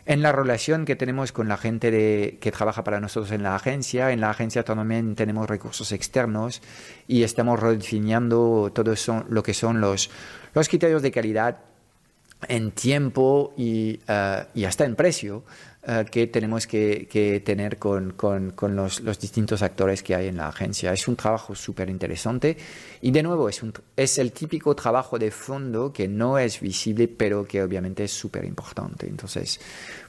[0.06, 3.56] en la relación que tenemos con la gente de, que trabaja para nosotros en la
[3.56, 4.12] agencia.
[4.12, 6.62] En la agencia también tenemos recursos externos
[7.08, 8.94] y estamos redefiniendo todo
[9.30, 10.10] lo que son los,
[10.54, 11.60] los criterios de calidad
[12.50, 15.44] en tiempo y, uh, y hasta en precio
[15.88, 20.28] uh, que tenemos que, que tener con, con, con los, los, distintos actores que hay
[20.28, 20.94] en la agencia.
[20.94, 22.58] Es un trabajo súper interesante
[23.02, 27.08] y de nuevo es, un, es el típico trabajo de fondo que no es visible
[27.08, 29.08] pero que obviamente es súper importante.
[29.08, 29.60] Entonces,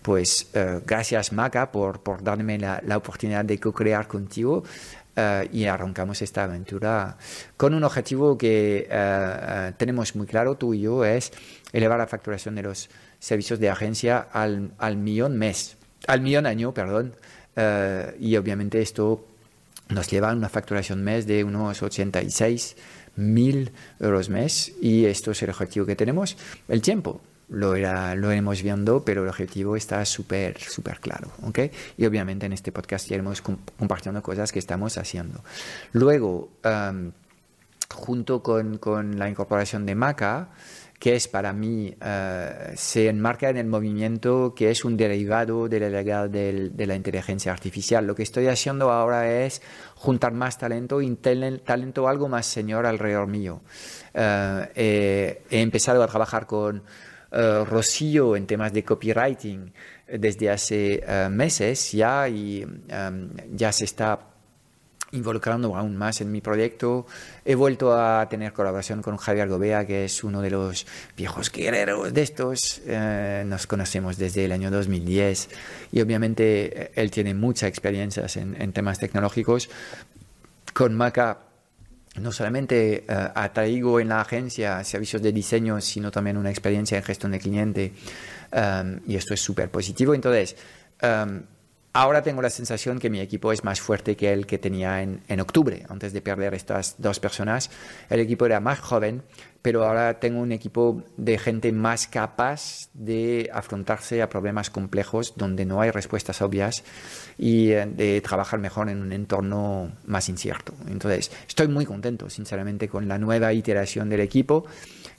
[0.02, 4.64] pues uh, gracias Maca por, por darme la, la oportunidad de co-crear contigo.
[5.16, 7.16] Uh, y arrancamos esta aventura
[7.56, 11.30] con un objetivo que uh, uh, tenemos muy claro, tú y yo, es
[11.72, 12.90] elevar la facturación de los
[13.24, 17.14] servicios de agencia al, al millón mes, al millón año, perdón,
[18.20, 19.26] y obviamente esto
[19.88, 22.76] nos lleva a una facturación mes de unos 86
[23.16, 26.36] mil euros mes y esto es el objetivo que tenemos.
[26.68, 31.30] El tiempo, lo, era, lo iremos viendo, pero el objetivo está súper, súper claro.
[31.44, 31.70] ¿okay?
[31.96, 35.42] Y obviamente en este podcast iremos compartiendo cosas que estamos haciendo.
[35.92, 37.12] Luego, um,
[37.94, 40.48] junto con, con, la incorporación de Maca,
[41.04, 45.78] que es para mí, uh, se enmarca en el movimiento que es un derivado de
[45.78, 48.06] la del, de la inteligencia artificial.
[48.06, 49.60] Lo que estoy haciendo ahora es
[49.96, 53.60] juntar más talento y talento algo más señor alrededor mío.
[54.14, 59.74] Uh, he, he empezado a trabajar con uh, Rocío en temas de copywriting
[60.08, 64.33] desde hace meses ya y um, ya se está
[65.14, 67.06] involucrando aún más en mi proyecto.
[67.44, 72.12] He vuelto a tener colaboración con Javier Gobea, que es uno de los viejos guerreros
[72.12, 72.82] de estos.
[72.86, 75.48] Eh, nos conocemos desde el año 2010
[75.92, 79.68] y obviamente él tiene mucha experiencia en, en temas tecnológicos.
[80.72, 81.38] Con Maca
[82.16, 87.02] no solamente uh, atraigo en la agencia servicios de diseño, sino también una experiencia en
[87.04, 87.92] gestión de cliente.
[88.52, 90.14] Um, y esto es súper positivo.
[90.14, 90.56] Entonces,
[91.02, 91.42] um,
[91.94, 95.22] ahora tengo la sensación que mi equipo es más fuerte que el que tenía en,
[95.28, 97.70] en, octubre, antes de perder estas dos personas.
[98.10, 99.22] El equipo era más joven,
[99.62, 105.64] pero ahora tengo un equipo de gente más capaz de afrontarse a problemas complejos donde
[105.64, 106.84] no hay respuestas obvias
[107.38, 110.74] y eh, de trabajar mejor en un entorno más incierto.
[110.88, 114.66] Entonces, estoy muy contento, sinceramente, con la nueva iteración del equipo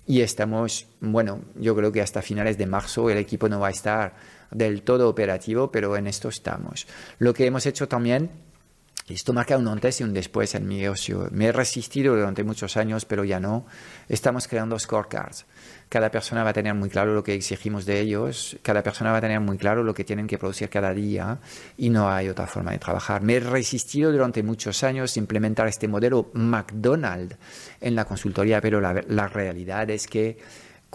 [0.06, 3.72] y estamos, bueno, yo creo que hasta finales de marzo el equipo no va a
[3.72, 4.14] estar
[4.52, 6.88] del todo operativo, pero en esto estamos.
[7.20, 8.30] Lo que hemos hecho también
[9.08, 11.28] esto marca un antes y un después en mi negocio.
[11.30, 13.68] Me he resistido durante muchos años, pero ya no.
[14.10, 15.46] Estamos creando scorecards.
[15.90, 19.20] Cada persona va a tener muy claro lo que exigimos de ellos, cada persona va
[19.20, 21.38] a tener muy claro lo que tienen que producir cada día
[21.78, 23.22] y no hay otra forma de trabajar.
[23.22, 27.38] Me he resistido durante muchos años a implementar este modelo McDonald's
[27.82, 30.40] en la consultoría, pero la, la realidad es que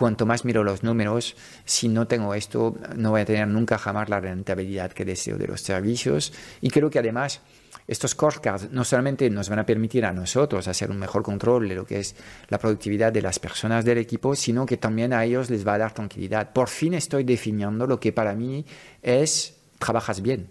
[0.01, 1.37] cuanto más miro los números,
[1.67, 5.47] si no tengo esto, no voy a tener nunca jamás la rentabilidad que deseo de
[5.47, 6.33] los servicios.
[6.63, 7.43] Y creo que además
[7.87, 11.75] estos scorecards no solamente nos van a permitir a nosotros hacer un mejor control de
[11.75, 12.17] lo que es
[12.49, 15.79] la productividad de las personas del equipo, sino que también a ellos les va a
[15.79, 16.55] dar tranquilidad.
[16.55, 18.65] Por fin estoy definiendo lo que para mí
[19.03, 20.49] es trabajas bien.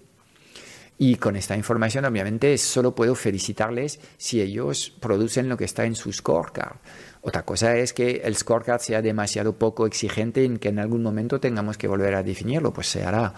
[1.01, 5.95] Y con esta información, obviamente, solo puedo felicitarles si ellos producen lo que está en
[5.95, 6.75] su scorecard.
[7.21, 11.39] Otra cosa es que el scorecard sea demasiado poco exigente en que en algún momento
[11.39, 13.33] tengamos que volver a definirlo, pues se hará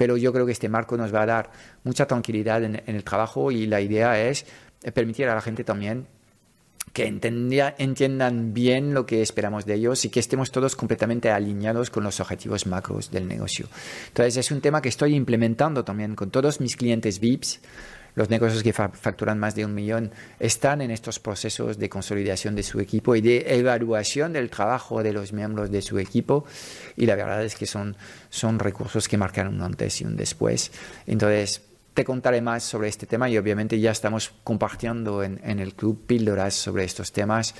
[0.00, 1.50] pero yo creo que este marco nos va a dar
[1.84, 4.46] mucha tranquilidad en, el trabajo y la idea es
[4.94, 6.06] permitir a la gente también
[6.94, 11.90] que entendía, entiendan bien lo que esperamos de ellos y que estemos todos completamente alineados
[11.90, 13.66] con los objetivos macros del negocio.
[14.08, 17.60] Entonces es un tema que estoy implementando también con todos mis clientes VIPs
[18.14, 22.62] los negocios que facturan más de un millón están en estos procesos de consolidación de
[22.62, 26.44] su equipo y de evaluación del trabajo de los miembros de su equipo.
[26.96, 27.96] Y la verdad es que son,
[28.28, 30.72] son recursos que marcan un antes y un después.
[31.06, 31.62] Entonces,
[31.94, 36.06] te contaré más sobre este tema y obviamente ya estamos compartiendo en, en el club
[36.06, 37.54] píldoras sobre estos temas.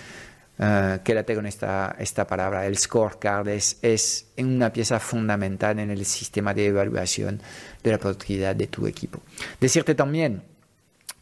[0.61, 2.66] Uh, quédate con esta, esta palabra.
[2.66, 7.40] El scorecard es, es una pieza fundamental en el sistema de evaluación
[7.83, 9.23] de la productividad de tu equipo.
[9.59, 10.42] Decirte también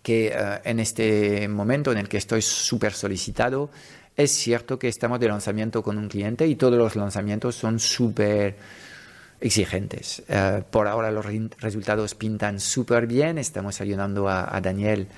[0.03, 3.71] que uh, en este momento en el que estoy súper solicitado,
[4.17, 8.57] es cierto que estamos de lanzamiento con un cliente y todos los lanzamientos son súper
[9.41, 10.23] exigentes.
[10.29, 13.39] Uh, por ahora los re resultados pintan súper bien.
[13.39, 15.09] Estamos ayudando a, a Daniel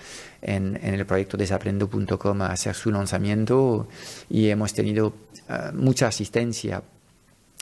[0.42, 3.88] en, en, el proyecto desaprendo.com a hacer su lanzamiento
[4.28, 6.82] y hemos tenido uh, mucha asistencia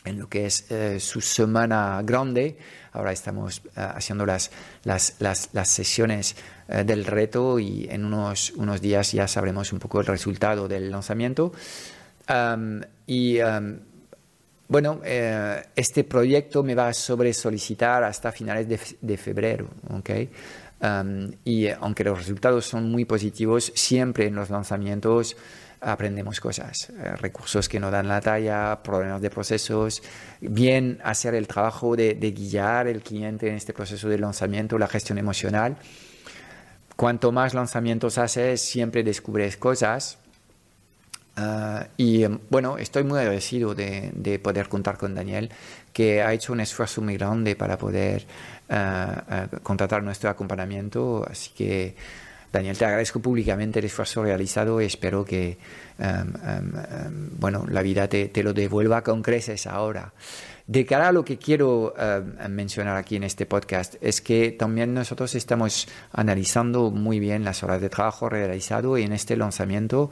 [0.05, 2.59] en lo que es uh, su semana grande.
[2.92, 4.51] Ahora estamos haciendo las,
[4.83, 6.35] las, las, las sesiones
[6.66, 11.53] del reto y en unos, unos días ya sabremos un poco el resultado del lanzamiento.
[12.29, 13.79] Um, y um,
[14.69, 20.11] bueno, eh, este proyecto me va a sobresolicitar hasta finales de, de febrero, ¿ok?
[20.81, 25.37] Um, y aunque los resultados son muy positivos, siempre en los lanzamientos
[25.81, 30.03] aprendemos cosas, eh, recursos que no dan la talla, problemas de procesos,
[30.41, 35.19] bien hacer el trabajo de, guiar el cliente en este proceso de lanzamiento, la gestión
[35.19, 35.77] emocional.
[36.97, 40.18] Cuanto más lanzamientos haces, siempre descubres cosas.
[41.41, 45.51] Ah, y bueno, estoy muy agradecido de, de, poder contar con Daniel,
[45.93, 48.26] que ha hecho un esfuerzo muy grande para poder
[48.68, 51.24] ah, ah, contratar nuestro acompañamiento.
[51.30, 51.95] Así que
[52.53, 55.59] Daniel, te agradezco públicamente el esfuerzo realizado y espero que
[56.01, 56.72] em, em,
[57.07, 60.12] em, bueno, la vida te, lo devuelva con creces ahora.
[60.66, 61.95] De cara a lo que quiero
[62.51, 67.80] mencionar aquí en este podcast es que también nosotros estamos analizando muy bien las horas
[67.80, 70.11] de trabajo realizado y en este lanzamiento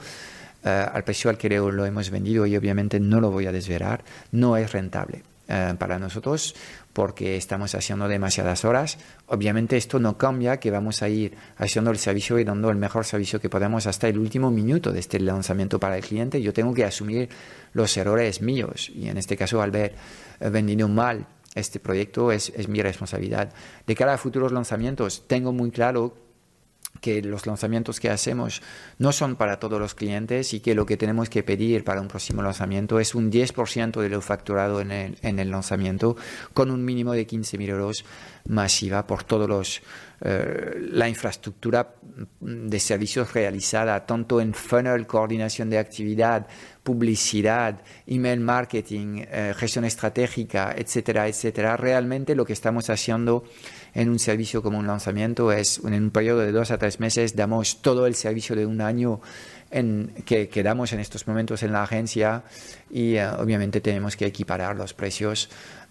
[0.64, 4.04] eh, al precio al que lo hemos vendido y obviamente no lo voy a desvelar,
[4.32, 5.22] no es rentable.
[5.48, 6.56] Eh, para nosotros
[6.92, 8.98] porque estamos haciendo demasiadas horas.
[9.26, 13.04] Obviamente esto no cambia que vamos a ir haciendo el servicio y dando el mejor
[13.04, 16.42] servicio que podemos hasta el último minuto de este lanzamiento para el cliente.
[16.42, 17.28] Yo tengo que asumir
[17.74, 19.94] los errores míos y en este caso al ver
[20.40, 23.52] eh, vendido mal este proyecto es mi responsabilidad.
[23.86, 26.25] De cara a futuros lanzamientos, tengo muy claro
[27.00, 28.62] que los lanzamientos que hacemos
[28.98, 32.08] no son para todos los clientes y que lo que tenemos que pedir para un
[32.08, 36.16] próximo lanzamiento es un 10% de lo facturado en el, en el lanzamiento
[36.52, 38.04] con un mínimo de 15.000 euros
[38.48, 39.82] masiva por todos los
[40.22, 41.94] eh, la infraestructura
[42.40, 46.46] de servicios realizada tanto en funnel, coordinación de actividad,
[46.82, 51.76] publicidad, email marketing, eh, gestión estratégica, etcétera, etcétera.
[51.76, 53.44] Realmente lo que estamos haciendo
[53.96, 57.34] en un servicio como un lanzamiento es en un periodo de dos a tres meses
[57.34, 59.22] damos todo el servicio de un año
[59.70, 62.42] en, que, que, damos en estos momentos en la agencia
[62.90, 65.48] y eh, obviamente tenemos que equiparar los precios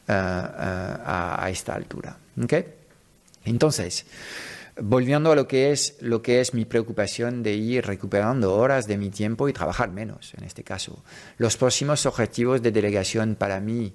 [0.08, 2.16] uh, uh, a, a, esta altura.
[2.41, 2.66] ¿okay?
[3.43, 4.06] Entonces,
[4.80, 8.97] volviendo a lo que es lo que es mi preocupación de ir recuperando horas de
[8.97, 11.03] mi tiempo y trabajar menos en este caso.
[11.39, 13.93] Los próximos objetivos de delegación para mí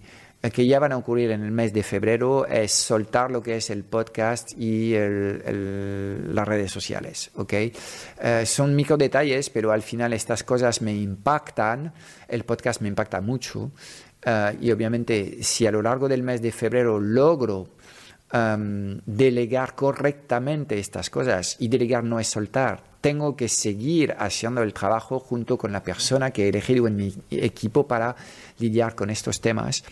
[0.48, 3.68] que ya van a ocurrir en el mes de febrero es soltar lo que es
[3.68, 7.30] el podcast y las redes sociales.
[7.34, 7.72] ¿okay?
[8.22, 11.92] Eh, son micro detalles, pero al final estas cosas me impactan.
[12.26, 13.70] El podcast me impacta mucho.
[14.24, 17.68] Eh, y obviamente, si a lo largo del mes de febrero logro
[18.32, 24.74] em, delegar correctamente estas cosas, y delegar no es soltar, tengo que seguir haciendo el
[24.74, 28.14] trabajo junto con la persona que he elegido en mi equipo para
[28.58, 29.84] lidiar con estos temas.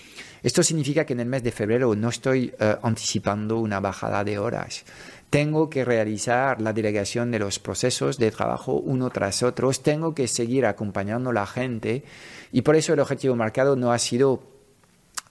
[0.43, 4.39] Esto significa que en el mes de febrero no estoy eh, anticipando una bajada de
[4.39, 4.85] horas.
[5.31, 9.71] Tengo que realizar la delegación de los procesos de trabajo uno tras otro.
[9.73, 12.05] Tengo que seguir acompañando a la gente
[12.53, 14.43] y por eso el objetivo marcado no ha sido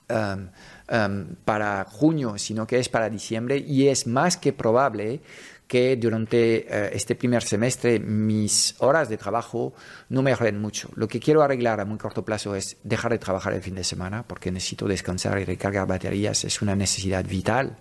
[0.08, 0.50] em,
[0.88, 5.22] em, para junio, sino que es para diciembre y es más que probable
[5.68, 9.74] que durante eh, este primer semestre mis horas de trabajo
[10.10, 10.90] no mejoren mucho.
[10.96, 13.84] Lo que quiero arreglar a muy corto plazo es dejar de trabajar el fin de
[13.84, 17.78] semana porque necesito descansar y recargar baterías, es una necesidad vital.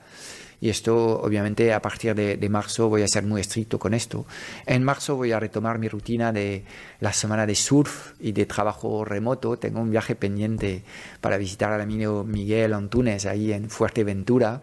[0.59, 4.24] Y esto, obviamente, a partir de, de, marzo voy a ser muy estricto con esto.
[4.64, 6.64] En marzo voy a retomar mi rutina de
[7.01, 9.59] la semana de surf y de trabajo remoto.
[9.59, 10.82] Tengo un viaje pendiente
[11.20, 14.62] para visitar al amigo Miguel Antunes ahí en Fuerteventura,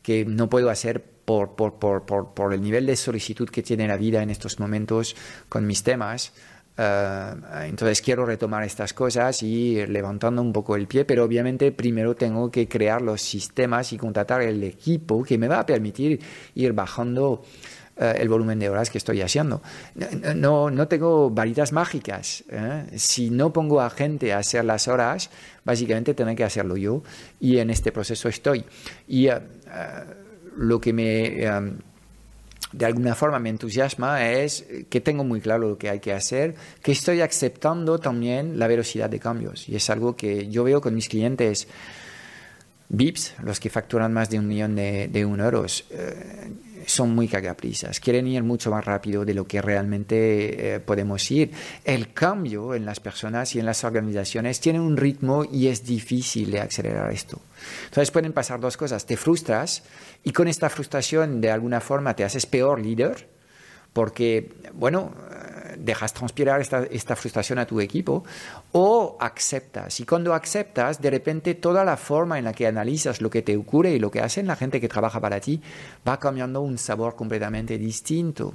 [0.00, 3.96] que no puedo hacer por, por, por, por, el nivel de solicitud que tiene la
[3.96, 5.14] vida en estos momentos
[5.48, 6.32] con mis temas.
[6.76, 11.70] Eh, entonces quiero retomar estas cosas y ir levantando un poco el pie, pero obviamente
[11.72, 16.20] primero tengo que crear los sistemas y contratar el equipo que me va a permitir
[16.54, 17.42] ir bajando
[17.94, 19.60] eh, el volumen de horas que estoy haciendo.
[20.34, 22.42] No, no tengo varitas mágicas.
[22.48, 22.86] ¿eh?
[22.96, 25.28] Si no pongo a gente a hacer las horas,
[25.64, 27.02] básicamente tengo que hacerlo yo
[27.38, 28.64] y en este proceso estoy.
[29.06, 29.28] Y
[30.56, 31.78] lo que me, em,
[32.72, 36.54] de alguna forma me entusiasma es que tengo muy claro lo que hay que hacer,
[36.82, 39.68] que estoy aceptando también la velocidad de cambios.
[39.68, 41.68] Y es algo que yo veo con mis clientes
[42.92, 45.84] VIPs, los que facturan más de un millón de, de euros.
[45.90, 46.52] Eh,
[46.86, 51.50] son muy cagaprisas, quieren ir mucho más rápido de lo que realmente eh, podemos ir.
[51.84, 56.50] El cambio en las personas y en las organizaciones tiene un ritmo y es difícil
[56.50, 57.40] de acelerar esto.
[57.84, 59.84] Entonces pueden pasar dos cosas, te frustras
[60.22, 63.28] y con esta frustración de alguna forma te haces peor líder
[63.92, 65.14] porque, bueno,
[65.78, 68.24] dejas transpirar esta, frustración a tu equipo
[68.72, 70.00] o aceptas.
[70.00, 73.56] Y cuando aceptas, de repente toda la forma en la que analizas lo que te
[73.56, 75.60] ocurre y lo que hacen la gente que trabaja para ti
[76.06, 78.54] va cambiando un sabor completamente distinto.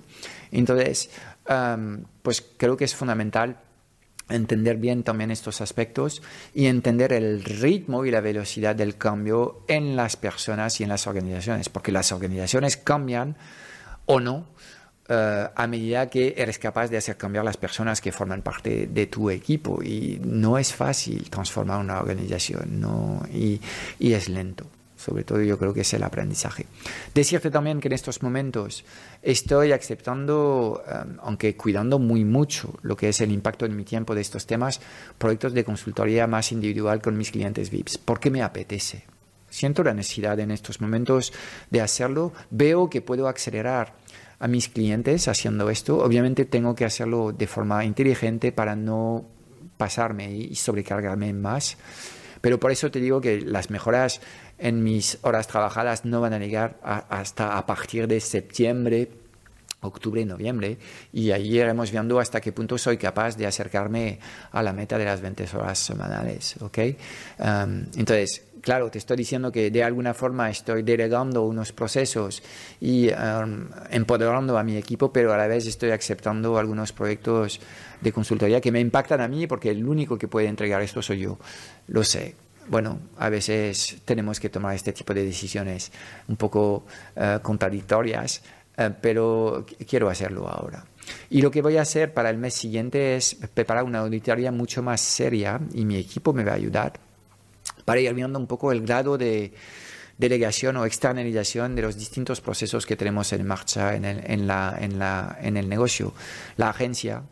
[0.51, 1.09] Entonces,
[2.21, 3.57] pues creo que es fundamental
[4.29, 6.21] entender bien también estos aspectos
[6.53, 11.07] y entender el ritmo y la velocidad del cambio en las personas y en las
[11.07, 13.37] organizaciones, porque las organizaciones cambian
[14.05, 14.45] o no
[15.09, 19.07] eh, a medida que eres capaz de hacer cambiar las personas que forman parte de
[19.07, 19.81] tu equipo.
[19.81, 23.23] Y no es fácil transformar una organización ¿no?
[23.33, 23.61] y,
[23.99, 24.65] y es lento.
[24.97, 26.65] Sobre todo yo creo que es el aprendizaje.
[27.13, 28.83] Decirte también que en estos momentos
[29.21, 34.15] estoy aceptando, eh, aunque cuidando muy mucho lo que es el impacto en mi tiempo
[34.15, 34.81] de estos temas,
[35.17, 39.05] proyectos de consultoría más individual con mis clientes VIPs, porque me apetece.
[39.49, 41.31] Siento la necesidad en estos momentos
[41.69, 42.33] de hacerlo.
[42.49, 43.93] Veo que puedo acelerar
[44.39, 45.99] a mis clientes haciendo esto.
[45.99, 49.25] Obviamente tengo que hacerlo de forma inteligente para no
[49.77, 51.77] pasarme y sobrecargarme más.
[52.41, 54.21] Pero por eso te digo que las mejoras
[54.57, 59.09] en mis horas trabajadas no van a llegar hasta a partir de septiembre,
[59.81, 60.77] octubre y noviembre.
[61.13, 64.19] Y ahí iremos viendo hasta qué punto soy capaz de acercarme
[64.51, 66.55] a la meta de las 20 horas semanales.
[66.61, 66.97] ¿okay?
[67.39, 72.43] Entonces, claro, te estoy diciendo que de alguna forma estoy delegando unos procesos
[72.81, 73.09] y
[73.89, 77.59] empoderando a mi equipo, pero a la vez estoy aceptando algunos proyectos
[78.01, 81.19] de consultoría que me impactan a mí porque el único que puede entregar esto soy
[81.19, 81.37] yo.
[81.87, 82.35] Lo sé.
[82.69, 85.89] Bueno, a veces tenemos que tomar este tipo de decisiones
[86.27, 86.83] un poco
[87.15, 88.41] uh, contradictorias,
[88.77, 90.85] uh, pero quiero hacerlo ahora.
[91.29, 94.83] Y lo que voy a hacer para el mes siguiente es preparar una auditoría mucho
[94.83, 96.99] más seria y mi equipo me va a ayudar
[97.85, 99.53] para ir viendo un poco el grado de
[100.17, 104.75] delegación o externalización de los distintos procesos que tenemos en marcha en el, en la,
[104.79, 106.13] en la, en el negocio.
[106.57, 107.23] La agencia,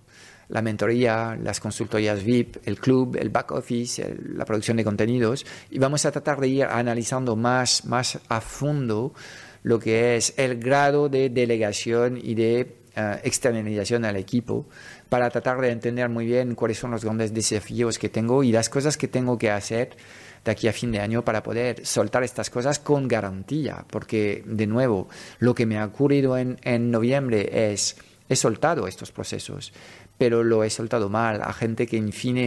[0.50, 5.46] la mentoría, las consultorías VIP, el club, el back office, el, la producción de contenidos
[5.72, 9.14] y vamos a tratar de ir analizando más, más a fondo
[9.66, 14.68] lo que es el grado de delegación y de uh, externalización al equipo
[15.10, 18.70] para tratar de entender muy bien cuáles son los grandes desafíos que tengo y las
[18.70, 19.98] cosas que tengo que hacer
[20.44, 24.68] de aquí a fin de año para poder soltar estas cosas con garantía, porque de
[24.68, 25.10] nuevo,
[25.40, 27.98] lo que me ha ocurrido en, en noviembre es,
[28.30, 29.74] he soltado estos procesos,
[30.20, 32.38] pero lo he soltado mal a gente que en fin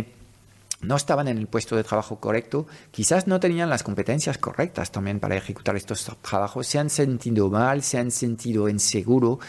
[0.81, 5.21] no estaban en el puesto de trabajo correcto, quizás no tenían las competencias correctas también
[5.21, 9.41] para ejecutar estos trabajos, se han sentido mal, se han sentido inseguro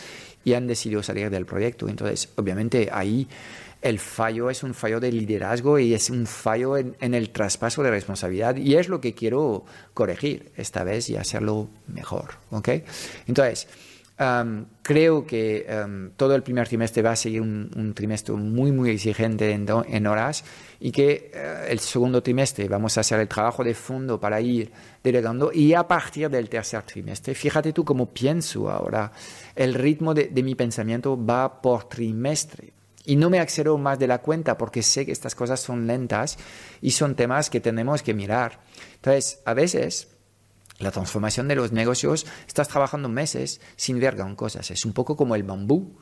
[0.44, 1.88] y han decidido salir del proyecto.
[1.88, 3.28] Entonces, obviamente ahí
[3.82, 7.92] el fallo es un fallo de liderazgo y es un fallo en, el traspaso de
[7.92, 12.32] responsabilidad y es lo que quiero corregir esta vez y hacerlo mejor.
[13.28, 13.68] Entonces,
[14.20, 18.72] um, creo que um, todo el primer trimestre va a seguir un, un trimestre muy,
[18.72, 20.44] muy exigente en, en horas
[20.80, 24.72] y que uh, el segundo trimestre vamos a hacer el trabajo de fondo para ir
[25.04, 29.12] delegando y a partir del tercer trimestre, fíjate tú cómo pienso ahora,
[29.56, 32.74] el ritmo de, de mi pensamiento va por trimestre.
[33.06, 36.38] Y no me acelero más de la cuenta porque sé que estas cosas son lentas
[36.80, 38.60] y son temas que tenemos que mirar.
[38.96, 40.10] Entonces, a veces
[40.80, 44.72] la transformación de los negocios, estás trabajando meses sin ver gran cosas.
[44.72, 45.98] Es un poco como el bambú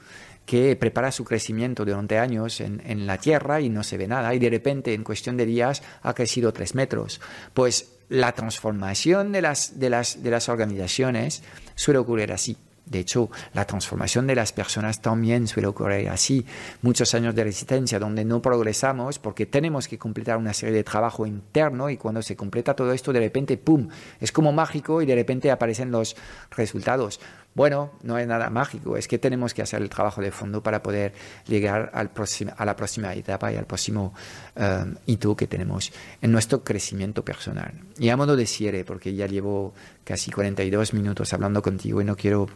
[0.45, 4.33] que prepara su crecimiento durante años en, en, la tierra y no se ve nada
[4.33, 7.19] y de repente en cuestión de días ha crecido tres metros.
[7.53, 11.43] Pues la transformación de las, de las, de las organizaciones
[11.75, 12.57] suele ocurrir así.
[12.89, 16.45] De hecho, la transformación de las personas también suele ocurrir así.
[16.81, 21.25] Muchos años de resistencia donde no progresamos porque tenemos que completar una serie de trabajo
[21.25, 23.87] interno y cuando se completa todo esto, de repente, ¡pum!,
[24.19, 26.15] es como mágico y de repente aparecen los
[26.51, 27.19] resultados.
[27.57, 30.83] Bueno, no es nada mágico, es que tenemos que hacer el trabajo de fondo para
[30.83, 31.13] poder
[31.47, 34.13] llegar al próximo, a la próxima etapa y al próximo
[34.55, 37.73] um, hito que tenemos en nuestro crecimiento personal.
[37.97, 39.73] Y a modo de cierre, porque ya llevo
[40.03, 42.47] casi 42 minutos hablando contigo y no quiero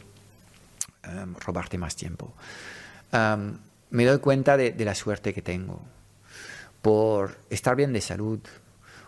[1.07, 2.33] um, robarte más tiempo.
[3.11, 3.57] Um,
[3.89, 5.81] me doy cuenta de, la suerte que tengo
[6.81, 8.39] por estar bien de salud,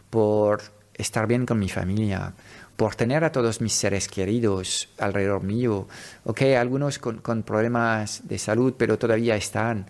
[0.10, 0.62] por
[0.94, 2.34] estar bien con mi familia,
[2.76, 5.88] por tener a todos mis seres queridos alrededor mío,
[6.26, 9.88] ok, algunos con problemas de salud, pero todavía están,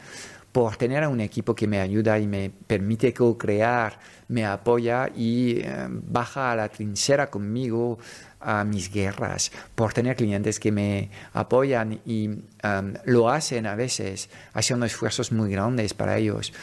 [0.53, 3.97] por tener un equipo que me ayuda y me permite co-crear,
[4.27, 7.97] me apoya y eh, baja a la trinchera conmigo
[8.39, 14.29] a mis guerras, por tener clientes que me apoyan y um, lo hacen a veces
[14.53, 16.53] haciendo esfuerzos muy grandes para ellos.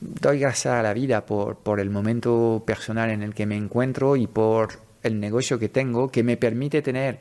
[0.00, 4.16] Doy gracias a la vida por, por el momento personal en el que me encuentro
[4.16, 7.20] y por el negocio que tengo que me permite tener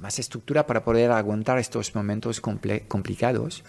[0.00, 3.62] más estructura para poder aguantar estos momentos complicados.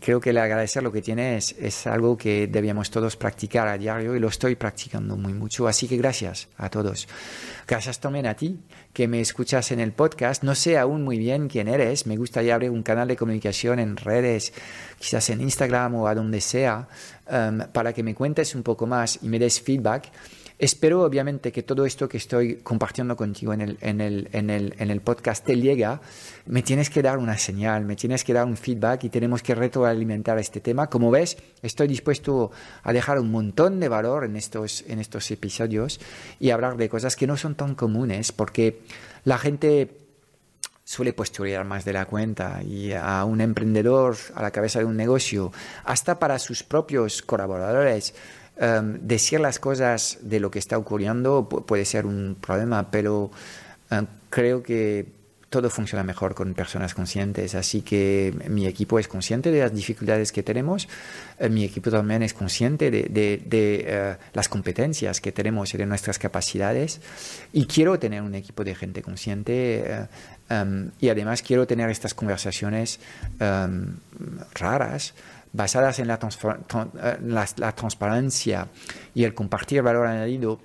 [0.00, 3.78] Creo que el agradecer lo que tiene es, es, algo que debíamos todos practicar a
[3.78, 5.68] diario y lo estoy practicando muy mucho.
[5.68, 7.08] Así que gracias a todos.
[7.66, 8.58] Gracias también a ti
[8.92, 10.42] que me escuchas en el podcast.
[10.42, 12.06] No sé aún muy bien quién eres.
[12.06, 14.52] Me gustaría abrir un canal de comunicación en redes,
[14.98, 16.88] quizás en Instagram o a donde sea,
[17.30, 20.10] um, para que me cuentes un poco más y me des feedback.
[20.58, 24.74] Espero obviamente que todo esto que estoy compartiendo contigo en el, en el, en el,
[24.78, 26.00] en el podcast te llega.
[26.46, 29.54] Me tienes que dar una señal, me tienes que dar un feedback y tenemos que
[29.54, 30.88] retroalimentar este tema.
[30.88, 32.52] Como ves, estoy dispuesto
[32.82, 36.00] a dejar un montón de valor en estos, en estos episodios
[36.40, 38.80] y hablar de cosas que no son tan comunes porque
[39.24, 40.06] la gente
[40.84, 44.96] suele postular más de la cuenta y a un emprendedor a la cabeza de un
[44.96, 45.52] negocio,
[45.84, 48.14] hasta para sus propios colaboradores,
[48.56, 53.30] em, decir las cosas de lo que está ocurriendo puede ser un problema, pero
[53.90, 55.16] em, creo que
[55.48, 60.32] todo funciona mejor con personas conscientes, así que mi equipo es consciente de las dificultades
[60.32, 60.88] que tenemos,
[61.38, 63.08] eh, mi equipo también es consciente de,
[63.50, 67.00] eh, las competencias que tenemos y de nuestras capacidades.
[67.52, 70.06] Y quiero tener un equipo de gente consciente eh,
[70.50, 72.98] em, y además quiero tener estas conversaciones
[74.54, 75.14] raras
[75.56, 76.18] basadas en la,
[77.56, 78.68] la transparencia
[79.14, 80.60] y el compartir valor añadido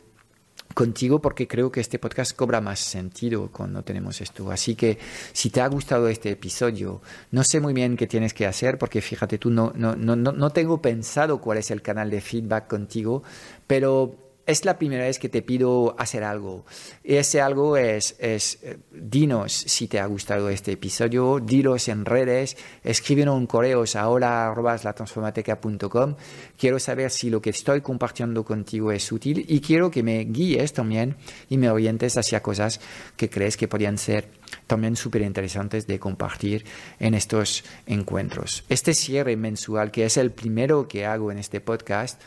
[0.73, 4.51] contigo porque creo que este podcast cobra más sentido cuando tenemos esto.
[4.51, 4.97] Así que
[5.33, 9.01] si te ha gustado este episodio, no sé muy bien qué tienes que hacer porque
[9.01, 13.23] fíjate tú, no, no, no, no tengo pensado cuál es el canal de feedback contigo,
[13.67, 16.65] pero es la primera vez que te pido hacer algo.
[17.03, 22.57] Ese algo es, es, eh, dinos si te ha gustado este episodio, dilos en redes,
[22.83, 26.15] escríbenos un correo a hola.latransformateca.com.
[26.57, 30.73] Quiero saber si lo que estoy compartiendo contigo es útil y quiero que me guíes
[30.73, 31.15] también
[31.49, 32.81] y me orientes hacia cosas
[33.15, 34.29] que crees que podrían ser
[34.67, 36.65] también súper interesantes de compartir
[36.99, 38.63] en estos encuentros.
[38.69, 42.21] Este cierre mensual, que es el primero que hago en este podcast,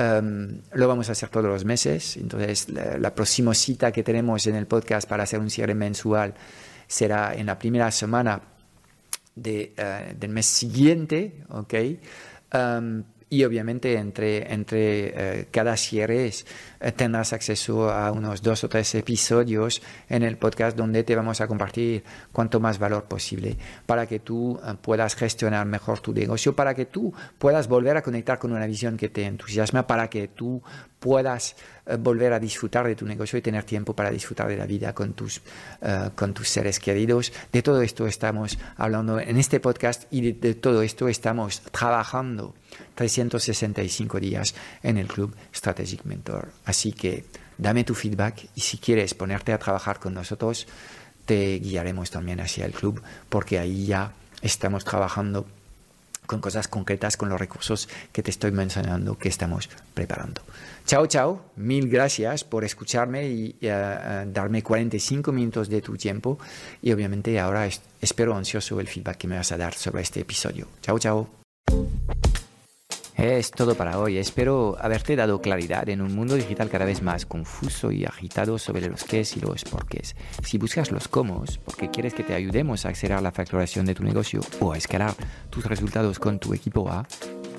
[0.00, 2.16] Em, lo vamos a hacer todos los meses.
[2.18, 6.34] Entonces, la, próxima cita que tenemos en el podcast para hacer un cierre mensual
[6.86, 8.40] será en la primera semana
[9.34, 11.42] de, eh, del mes siguiente.
[11.48, 11.74] ¿ok?
[12.52, 16.30] Em, y obviamente entre, entre eh, cada cierre
[16.80, 21.40] eh, tendrás acceso a unos dos o tres episodios en el podcast donde te vamos
[21.40, 23.56] a compartir cuanto más valor posible
[23.86, 28.02] para que tú eh, puedas gestionar mejor tu negocio, para que tú puedas volver a
[28.02, 30.62] conectar con una visión que te entusiasma, para que tú
[30.98, 31.56] puedas
[32.00, 35.14] volver a disfrutar de tu negocio y tener tiempo para disfrutar de la vida con
[35.14, 35.40] tus,
[36.14, 37.32] con tus seres queridos.
[37.52, 42.54] De todo esto estamos hablando en este podcast y de todo esto estamos trabajando
[42.94, 46.48] 365 días en el Club Strategic Mentor.
[46.64, 47.24] Así que
[47.56, 50.66] dame tu feedback y si quieres ponerte a trabajar con nosotros,
[51.24, 55.46] te guiaremos también hacia el club porque ahí ya estamos trabajando
[56.26, 60.42] con cosas concretas, con los recursos que te estoy mencionando que estamos preparando.
[60.88, 61.52] Chao, chao.
[61.56, 66.38] Mil gracias por escucharme y eh, eh, darme 45 minutos de tu tiempo.
[66.80, 67.68] Y obviamente ahora
[68.00, 70.66] espero ansioso el feedback que me vas a dar sobre este episodio.
[70.80, 71.28] Chao, chao.
[73.18, 74.16] Es todo para hoy.
[74.16, 78.88] Espero haberte dado claridad en un mundo digital cada vez más confuso y agitado sobre
[78.88, 80.16] los qué y los porqués.
[80.42, 84.04] Si buscas los cómo, porque quieres que te ayudemos a acelerar la facturación de tu
[84.04, 85.12] negocio o a escalar
[85.50, 87.06] tus resultados con tu equipo A,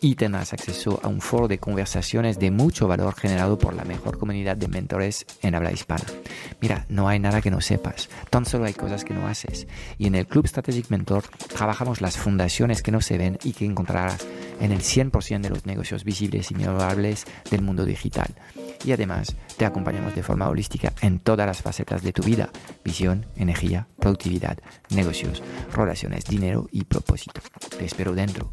[0.00, 4.18] y tendrás acceso a un foro de conversaciones de mucho valor generado por la mejor
[4.18, 6.04] comunidad de mentores en habla hispana.
[6.60, 9.66] Mira, no hay nada que no sepas, tan solo hay cosas que no haces.
[9.98, 11.24] Y en el Club Strategic Mentor
[11.54, 14.26] trabajamos las fundaciones que no se ven y que encontrarás
[14.60, 18.34] en el 100% de los negocios visibles y mejorables del mundo digital.
[18.84, 22.50] Y además te acompañamos de forma holística en todas las facetas de tu vida,
[22.84, 24.58] visión, energía, productividad,
[24.90, 27.40] negocios, relaciones, dinero y propósito.
[27.76, 28.52] Te espero dentro